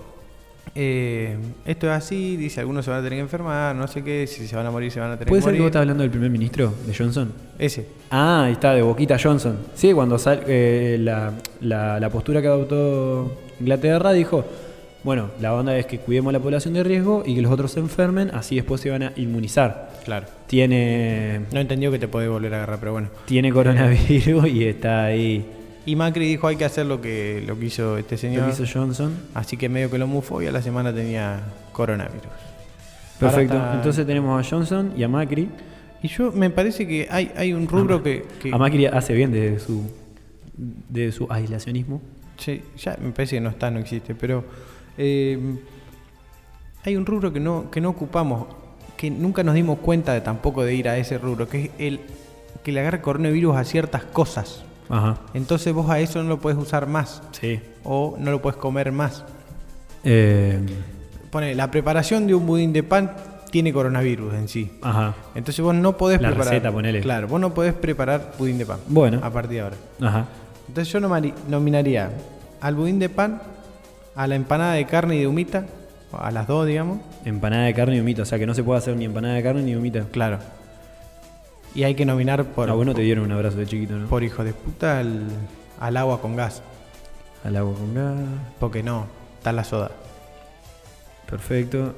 eh, 0.76 1.36
esto 1.66 1.88
es 1.88 1.94
así, 1.94 2.38
dice, 2.38 2.60
algunos 2.60 2.86
se 2.86 2.92
van 2.92 3.00
a 3.00 3.04
tener 3.04 3.18
que 3.18 3.22
enfermar, 3.24 3.76
no 3.76 3.88
sé 3.88 4.04
qué, 4.04 4.28
si 4.28 4.48
se 4.48 4.56
van 4.56 4.66
a 4.66 4.72
morir, 4.72 4.92
se 4.92 5.00
van 5.00 5.12
a 5.12 5.14
tener 5.16 5.28
¿Puede 5.30 5.42
que 5.42 5.46
ser 5.46 5.54
que 5.54 5.60
vos 5.60 5.68
estás 5.68 5.82
hablando 5.82 6.04
del 6.04 6.12
primer 6.12 6.30
ministro, 6.30 6.74
de 6.86 6.94
Johnson? 6.96 7.32
Ese. 7.60 7.88
Ah, 8.12 8.44
ahí 8.46 8.54
está, 8.54 8.74
de 8.74 8.82
Boquita 8.82 9.18
Johnson. 9.22 9.58
Sí, 9.76 9.94
cuando 9.94 10.18
sal, 10.20 10.44
eh, 10.48 10.98
la, 11.00 11.34
la- 11.62 12.00
la 12.00 12.10
postura 12.10 12.42
que 12.42 12.48
adoptó 12.48 13.32
Inglaterra 13.60 14.12
dijo, 14.14 14.46
bueno, 15.04 15.30
la 15.42 15.54
onda 15.54 15.78
es 15.78 15.86
que 15.86 16.00
cuidemos 16.00 16.32
a 16.32 16.34
la 16.34 16.40
población 16.40 16.74
de 16.74 16.84
riesgo 16.84 17.24
y 17.26 17.36
que 17.36 17.42
los 17.42 17.52
otros 17.52 17.72
se 17.72 17.80
enfermen, 17.80 18.30
así 18.34 18.56
después 18.56 18.82
se 18.82 18.90
van 18.90 19.04
a 19.04 19.14
inmunizar. 19.16 19.92
Claro. 20.06 20.28
Tiene, 20.48 21.42
No 21.54 21.60
entendió 21.60 21.92
que 21.92 22.00
te 22.00 22.08
podés 22.08 22.30
volver 22.30 22.54
a 22.54 22.58
agarrar, 22.58 22.80
pero 22.80 22.92
bueno. 22.94 23.10
tiene 23.26 23.52
coronavirus 23.52 24.48
y 24.48 24.66
está 24.66 25.06
ahí. 25.06 25.46
Y 25.88 25.96
Macri 25.96 26.28
dijo 26.28 26.48
hay 26.48 26.58
que 26.58 26.66
hacer 26.66 26.86
lo 26.86 27.02
que, 27.02 27.44
lo 27.48 27.58
que 27.58 27.66
hizo 27.66 27.98
este 27.98 28.16
Lo 28.16 28.20
señor. 28.20 28.46
que 28.46 28.62
hizo 28.62 28.72
Johnson. 28.72 29.16
Así 29.34 29.58
que 29.58 29.70
medio 29.70 29.90
que 29.90 29.98
lo 29.98 30.06
mufó 30.06 30.42
y 30.42 30.46
a 30.48 30.52
la 30.52 30.62
semana 30.62 30.94
tenía 30.94 31.42
coronavirus. 31.72 32.28
Perfecto. 33.20 33.56
Está- 33.56 33.74
Entonces 33.76 34.06
tenemos 34.06 34.46
a 34.46 34.48
Johnson 34.48 34.94
y 34.96 35.04
a 35.04 35.08
Macri. 35.08 35.50
Y 36.04 36.10
yo 36.10 36.32
me 36.32 36.50
parece 36.52 36.86
que 36.88 37.08
hay, 37.10 37.32
hay 37.36 37.54
un 37.54 37.68
rubro 37.68 38.04
que, 38.04 38.24
que- 38.40 38.54
A 38.54 38.58
Macri 38.58 38.86
hace 38.86 39.14
bien 39.14 39.32
de 39.32 39.60
su, 39.60 39.84
de 40.58 41.12
su 41.12 41.26
aislacionismo. 41.30 42.02
Sí, 42.38 42.62
ya 42.78 42.96
me 43.02 43.12
parece 43.12 43.38
que 43.38 43.42
no 43.42 43.50
está, 43.50 43.72
no 43.72 43.80
existe, 43.80 44.14
pero 44.14 44.44
eh, 44.98 45.40
hay 46.84 46.96
un 46.96 47.06
rubro 47.06 47.34
que 47.34 47.40
no, 47.40 47.72
que 47.72 47.82
no 47.82 47.90
ocupamos, 47.90 48.46
que 48.96 49.10
nunca 49.10 49.42
nos 49.42 49.56
dimos 49.56 49.80
cuenta 49.80 50.14
de 50.14 50.22
tampoco 50.22 50.64
de 50.64 50.76
ir 50.76 50.88
a 50.90 50.98
ese 50.98 51.18
rubro, 51.18 51.48
que 51.50 51.64
es 51.66 51.70
el 51.80 52.00
que 52.64 52.72
le 52.72 52.82
agarra 52.82 53.02
coronavirus 53.02 53.56
a 53.56 53.64
ciertas 53.64 54.04
cosas. 54.04 54.64
Ajá. 54.90 55.18
Entonces 55.34 55.74
vos 55.74 55.90
a 55.90 56.00
eso 56.00 56.22
no 56.24 56.30
lo 56.30 56.40
puedes 56.40 56.58
usar 56.60 56.88
más 56.88 57.22
Sí. 57.32 57.60
o 57.84 58.16
no 58.20 58.32
lo 58.32 58.42
puedes 58.42 58.58
comer 58.58 58.92
más. 58.92 59.24
Eh, 60.04 60.60
Pone, 61.32 61.56
la 61.56 61.70
preparación 61.70 62.26
de 62.28 62.34
un 62.36 62.46
budín 62.46 62.72
de 62.72 62.84
pan 62.84 63.12
tiene 63.52 63.74
coronavirus 63.74 64.34
en 64.34 64.48
sí. 64.48 64.72
ajá. 64.82 65.14
Entonces 65.36 65.64
vos 65.64 65.76
no 65.76 65.98
podés 65.98 66.22
La 66.22 66.30
preparar. 66.30 66.54
receta, 66.54 66.72
ponele. 66.72 67.02
Claro, 67.02 67.28
vos 67.28 67.40
no 67.42 67.54
podés 67.54 67.74
preparar 67.74 68.34
budín 68.38 68.58
de 68.58 68.66
pan. 68.66 68.80
Bueno. 68.88 69.20
A 69.24 69.30
partir 69.32 69.52
de 69.58 69.62
ahora. 69.62 69.76
Ajá. 70.02 70.26
Entonces 70.68 70.92
yo 70.94 71.00
nominaría 71.50 72.12
al 72.62 72.76
budín 72.76 73.00
de 73.00 73.10
pan, 73.10 73.42
a 74.16 74.28
la 74.28 74.36
empanada 74.36 74.74
de 74.74 74.86
carne 74.86 75.16
y 75.18 75.20
de 75.20 75.28
humita, 75.28 75.66
a 76.12 76.32
las 76.32 76.48
dos, 76.48 76.66
digamos. 76.66 77.00
Empanada 77.26 77.66
de 77.66 77.74
carne 77.74 77.98
y 77.98 78.00
humita. 78.00 78.22
O 78.24 78.26
sea 78.26 78.40
que 78.40 78.46
no 78.46 78.54
se 78.54 78.64
puede 78.64 78.80
hacer 78.80 78.96
ni 78.96 79.06
empanada 79.06 79.36
de 79.36 79.44
carne 79.44 79.62
ni 79.64 79.76
humita. 79.76 80.06
Claro. 80.12 80.40
Y 81.78 81.84
hay 81.84 81.94
que 81.96 82.06
nominar 82.06 82.44
por, 82.44 82.70
a 82.70 82.74
vos 82.74 82.86
no 82.86 82.94
te 82.96 83.04
dieron 83.04 83.26
un 83.26 83.32
abrazo 83.32 83.58
de 83.58 83.66
chiquito, 83.68 83.94
¿no? 83.96 84.08
por 84.08 84.24
hijo 84.24 84.44
de 84.44 84.52
puta 84.52 84.98
al, 85.00 85.28
al 85.80 85.96
agua 85.98 86.20
con 86.20 86.36
gas. 86.36 86.62
Al 87.44 87.56
agua 87.56 87.74
con 87.76 87.94
gas. 87.94 88.16
Porque 88.60 88.82
no, 88.84 89.06
está 89.38 89.52
la 89.54 89.64
soda. 89.64 89.92
Perfecto. 91.30 91.94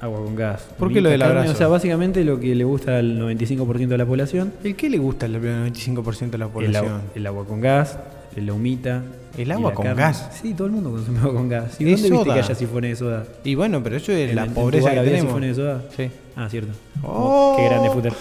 Agua 0.00 0.18
con 0.22 0.36
gas. 0.36 0.62
¿Por 0.78 0.92
qué 0.92 1.00
lo 1.00 1.08
del 1.10 1.22
abrazo? 1.22 1.52
O 1.52 1.54
sea, 1.54 1.66
básicamente 1.68 2.22
lo 2.24 2.38
que 2.38 2.54
le 2.54 2.64
gusta 2.64 2.98
al 2.98 3.18
95% 3.20 3.88
de 3.88 3.98
la 3.98 4.06
población. 4.06 4.52
¿El 4.62 4.76
qué 4.76 4.88
le 4.90 4.98
gusta 4.98 5.26
al 5.26 5.34
95% 5.40 6.30
de 6.30 6.38
la 6.38 6.44
El 6.46 6.50
población? 6.50 7.02
el 7.14 7.26
agua 7.26 7.44
con 7.46 7.60
gas, 7.60 7.98
la 8.36 8.52
humita. 8.52 9.02
¿El 9.36 9.50
agua 9.50 9.72
con 9.74 9.84
carne. 9.86 10.00
gas? 10.02 10.28
Sí, 10.40 10.54
todo 10.54 10.66
el 10.68 10.74
mundo 10.74 10.90
consume 10.92 11.18
agua 11.20 11.32
con 11.34 11.48
gas. 11.48 11.80
¿Y 11.80 11.90
Es 11.90 12.02
dónde 12.02 12.10
viste 12.10 12.16
soda. 12.24 12.34
que 12.34 12.40
haya 12.40 12.54
sifones 12.54 12.90
de 12.90 12.96
soda? 12.96 13.24
Y 13.42 13.54
bueno, 13.56 13.82
pero 13.82 13.96
eso 13.96 14.12
es 14.12 14.30
¿En- 14.30 14.36
la 14.36 14.42
en 14.44 14.48
tu 14.50 14.54
pobreza 14.60 14.86
bar 14.88 14.94
que 14.98 15.00
tenemos. 15.04 15.26
sifones 15.26 15.56
de 15.56 15.62
soda? 15.62 15.82
Sí. 15.96 16.10
Ah, 16.36 16.48
cierto. 16.48 16.72
Oh. 17.02 17.54
Qué 17.56 17.64
grande 17.64 17.90
footer. 17.90 18.12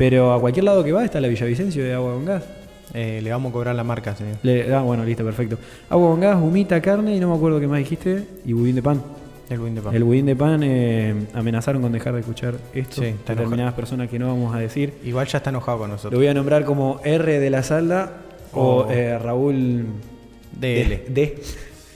Pero 0.00 0.32
a 0.32 0.40
cualquier 0.40 0.64
lado 0.64 0.82
que 0.82 0.92
va 0.92 1.04
está 1.04 1.20
la 1.20 1.28
Villavicencio 1.28 1.84
de 1.84 1.92
agua 1.92 2.14
con 2.14 2.24
gas. 2.24 2.42
Eh, 2.94 3.20
le 3.22 3.30
vamos 3.30 3.50
a 3.50 3.52
cobrar 3.52 3.74
la 3.76 3.84
marca, 3.84 4.16
señor. 4.16 4.36
Le- 4.42 4.72
ah, 4.74 4.80
bueno, 4.80 5.04
listo, 5.04 5.22
perfecto. 5.24 5.58
Agua 5.90 6.10
con 6.10 6.20
gas, 6.20 6.36
humita, 6.42 6.80
carne 6.80 7.14
y 7.14 7.20
no 7.20 7.28
me 7.30 7.36
acuerdo 7.36 7.60
qué 7.60 7.66
más 7.68 7.78
dijiste. 7.80 8.24
Y 8.46 8.54
budín 8.54 8.76
de 8.76 8.82
pan. 8.82 9.02
El 9.50 9.58
budín 9.58 9.74
de 9.74 9.82
pan. 9.82 9.94
El 9.94 10.04
budín 10.04 10.24
de 10.26 10.36
pan 10.36 10.60
eh, 10.64 11.14
amenazaron 11.34 11.82
con 11.82 11.92
dejar 11.92 12.14
de 12.14 12.20
escuchar 12.20 12.54
esto. 12.72 13.02
Sí, 13.02 13.14
determinadas 13.28 13.74
personas 13.74 14.08
que 14.08 14.18
no 14.18 14.28
vamos 14.28 14.54
a 14.54 14.58
decir. 14.58 14.94
Igual 15.04 15.26
ya 15.26 15.36
está 15.38 15.50
enojado 15.50 15.78
con 15.78 15.88
Lo 15.90 15.96
nosotros. 15.96 16.18
voy 16.18 16.28
a 16.28 16.34
nombrar 16.34 16.64
como 16.64 17.00
R 17.04 17.38
de 17.38 17.50
la 17.50 17.62
Salda 17.62 18.12
o 18.52 18.86
Oh. 18.88 18.90
eh, 18.90 19.18
Raúl 19.18 19.84
DL. 20.58 21.02
D, 21.08 21.42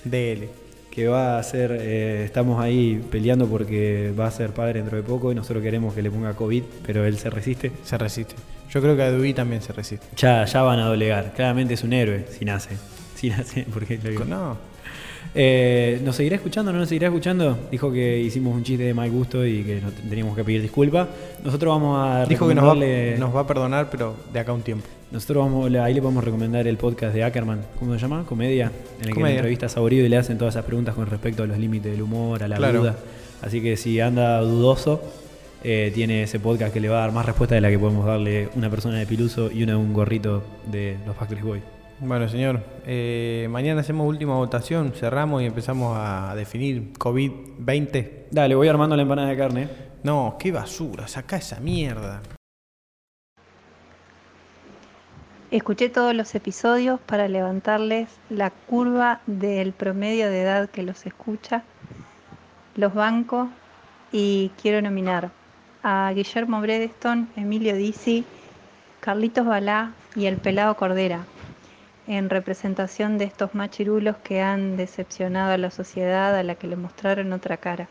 DL. 0.05 0.49
Que 0.95 1.09
va 1.09 1.39
a 1.39 1.43
ser, 1.43 1.77
eh, 1.81 2.23
estamos 2.25 2.61
ahí 2.63 3.03
peleando 3.11 3.47
porque 3.49 4.13
va 4.19 4.27
a 4.27 4.31
ser 4.31 4.51
padre 4.51 4.75
dentro 4.81 4.97
de 4.97 5.03
poco 5.03 5.33
y 5.33 5.35
nosotros 5.35 5.63
queremos 5.63 5.93
que 5.95 6.03
le 6.03 6.11
ponga 6.11 6.35
COVID, 6.35 6.63
pero 6.87 7.05
él 7.05 7.19
se 7.19 7.31
resiste. 7.31 7.73
Se 7.83 7.99
resiste. 7.99 8.35
Yo 8.71 8.81
creo 8.81 8.97
que 8.97 9.03
a 9.03 9.11
Dubí 9.11 9.35
también 9.35 9.61
se 9.63 9.73
resiste. 9.73 10.07
Ya, 10.17 10.45
ya 10.45 10.63
van 10.63 10.79
a 10.79 10.87
doblegar. 10.87 11.33
Claramente 11.35 11.75
es 11.75 11.83
un 11.85 11.93
héroe, 11.93 12.27
si 12.31 12.45
nace. 12.45 12.71
Si 13.15 13.31
nace, 13.31 13.65
porque 13.73 13.99
lo 14.03 14.11
digo. 14.11 14.25
No. 14.25 14.57
Eh, 15.37 16.01
¿Nos 16.05 16.17
seguirá 16.17 16.37
escuchando 16.37 16.73
no 16.73 16.79
nos 16.79 16.89
seguirá 16.89 17.09
escuchando? 17.09 17.59
Dijo 17.71 17.91
que 17.93 18.19
hicimos 18.21 18.55
un 18.55 18.63
chiste 18.63 18.85
de 18.85 18.93
mal 18.95 19.11
gusto 19.11 19.45
y 19.47 19.63
que 19.63 19.81
no 19.81 19.91
te- 19.91 20.03
teníamos 20.03 20.37
que 20.37 20.45
pedir 20.45 20.61
disculpas. 20.63 21.09
Nosotros 21.43 21.71
vamos 21.75 21.99
a 22.07 22.27
Dijo 22.27 22.47
que 22.47 22.55
nos 22.55 22.65
va, 22.65 22.75
nos 23.19 23.35
va 23.35 23.41
a 23.41 23.47
perdonar, 23.47 23.89
pero 23.91 24.15
de 24.33 24.39
acá 24.41 24.53
a 24.53 24.55
un 24.55 24.63
tiempo. 24.63 24.87
Nosotros 25.15 25.45
vamos, 25.45 25.73
ahí 25.77 25.95
le 25.95 26.03
podemos 26.03 26.25
recomendar 26.25 26.67
el 26.67 26.77
podcast 26.77 27.15
de 27.15 27.23
Ackerman, 27.23 27.61
¿cómo 27.79 27.95
se 27.95 28.01
llama? 28.01 28.25
Comedia, 28.27 28.73
en 29.01 29.09
el 29.09 29.15
que 29.15 29.23
le 29.23 29.31
entrevista 29.37 29.67
a 29.67 29.69
Saborío 29.69 30.05
y 30.05 30.09
le 30.09 30.17
hacen 30.17 30.37
todas 30.39 30.55
esas 30.55 30.65
preguntas 30.65 30.97
con 30.97 31.07
respecto 31.07 31.45
a 31.45 31.47
los 31.47 31.57
límites 31.57 31.93
del 31.93 32.03
humor, 32.03 32.43
a 32.43 32.49
la 32.49 32.57
Claro. 32.57 32.81
duda. 32.81 32.97
Así 33.41 33.63
que 33.63 33.77
si 33.77 34.01
anda 34.01 34.41
dudoso, 34.41 35.01
eh, 35.63 35.93
tiene 35.95 36.25
ese 36.25 36.41
podcast 36.41 36.75
que 36.75 36.81
le 36.81 36.89
va 36.89 36.97
a 36.97 37.01
dar 37.03 37.13
más 37.13 37.25
respuesta 37.27 37.55
de 37.55 37.61
la 37.61 37.71
que 37.71 37.79
podemos 37.79 38.05
darle 38.05 38.49
una 38.57 38.69
persona 38.69 38.99
de 38.99 39.07
Piluso 39.07 39.53
y 39.53 39.63
una 39.63 39.75
de 39.75 39.79
un 39.79 39.93
gorrito 39.93 40.43
de 40.67 40.97
los 41.07 41.15
Factory 41.15 41.43
Boys. 41.43 41.63
Bueno, 42.01 42.29
señor, 42.29 42.61
eh, 42.85 43.47
mañana 43.49 43.83
hacemos 43.83 44.09
última 44.09 44.35
votación, 44.35 44.95
cerramos 44.97 45.41
y 45.43 45.45
empezamos 45.47 45.97
a 45.97 46.35
definir 46.35 46.93
COVID-20. 46.99 48.25
Dale, 48.33 48.57
voy 48.57 48.67
armando 48.67 48.97
la 48.97 49.03
empanada 49.03 49.29
de 49.29 49.37
carne. 49.37 49.69
No, 50.03 50.35
qué 50.41 50.51
basura, 50.51 51.07
saca 51.07 51.37
esa 51.37 51.61
mierda. 51.61 52.21
Escuché 55.55 55.89
todos 55.89 56.17
los 56.17 56.35
episodios 56.35 56.99
para 56.99 57.29
levantarles 57.29 58.09
la 58.29 58.51
curva 58.51 59.21
del 59.29 59.73
promedio 59.73 60.29
de 60.29 60.43
edad 60.43 60.69
que 60.69 60.83
los 60.83 61.07
escucha, 61.07 61.63
los 62.75 62.93
bancos 62.93 63.51
y 64.11 64.51
quiero 64.61 64.83
nominar 64.83 65.31
a 65.85 66.11
Guillermo 66.13 66.61
Bredeston, 66.61 67.29
Emilio 67.37 67.77
Dizzi, 67.77 68.27
Carlitos 68.99 69.47
Balá 69.47 69.93
y 70.17 70.27
el 70.27 70.39
Pelado 70.39 70.75
Cordera 70.75 71.25
en 72.09 72.31
representación 72.31 73.17
de 73.17 73.27
estos 73.27 73.55
machirulos 73.55 74.17
que 74.25 74.43
han 74.43 74.77
decepcionado 74.77 75.53
a 75.53 75.59
la 75.59 75.71
sociedad 75.71 76.35
a 76.37 76.43
la 76.43 76.57
que 76.57 76.67
le 76.67 76.75
mostraron 76.75 77.33
otra 77.33 77.59
cara. 77.59 77.87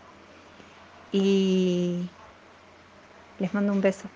Y 1.13 2.10
les 3.39 3.54
mando 3.54 3.71
un 3.71 3.80
beso. 3.80 4.10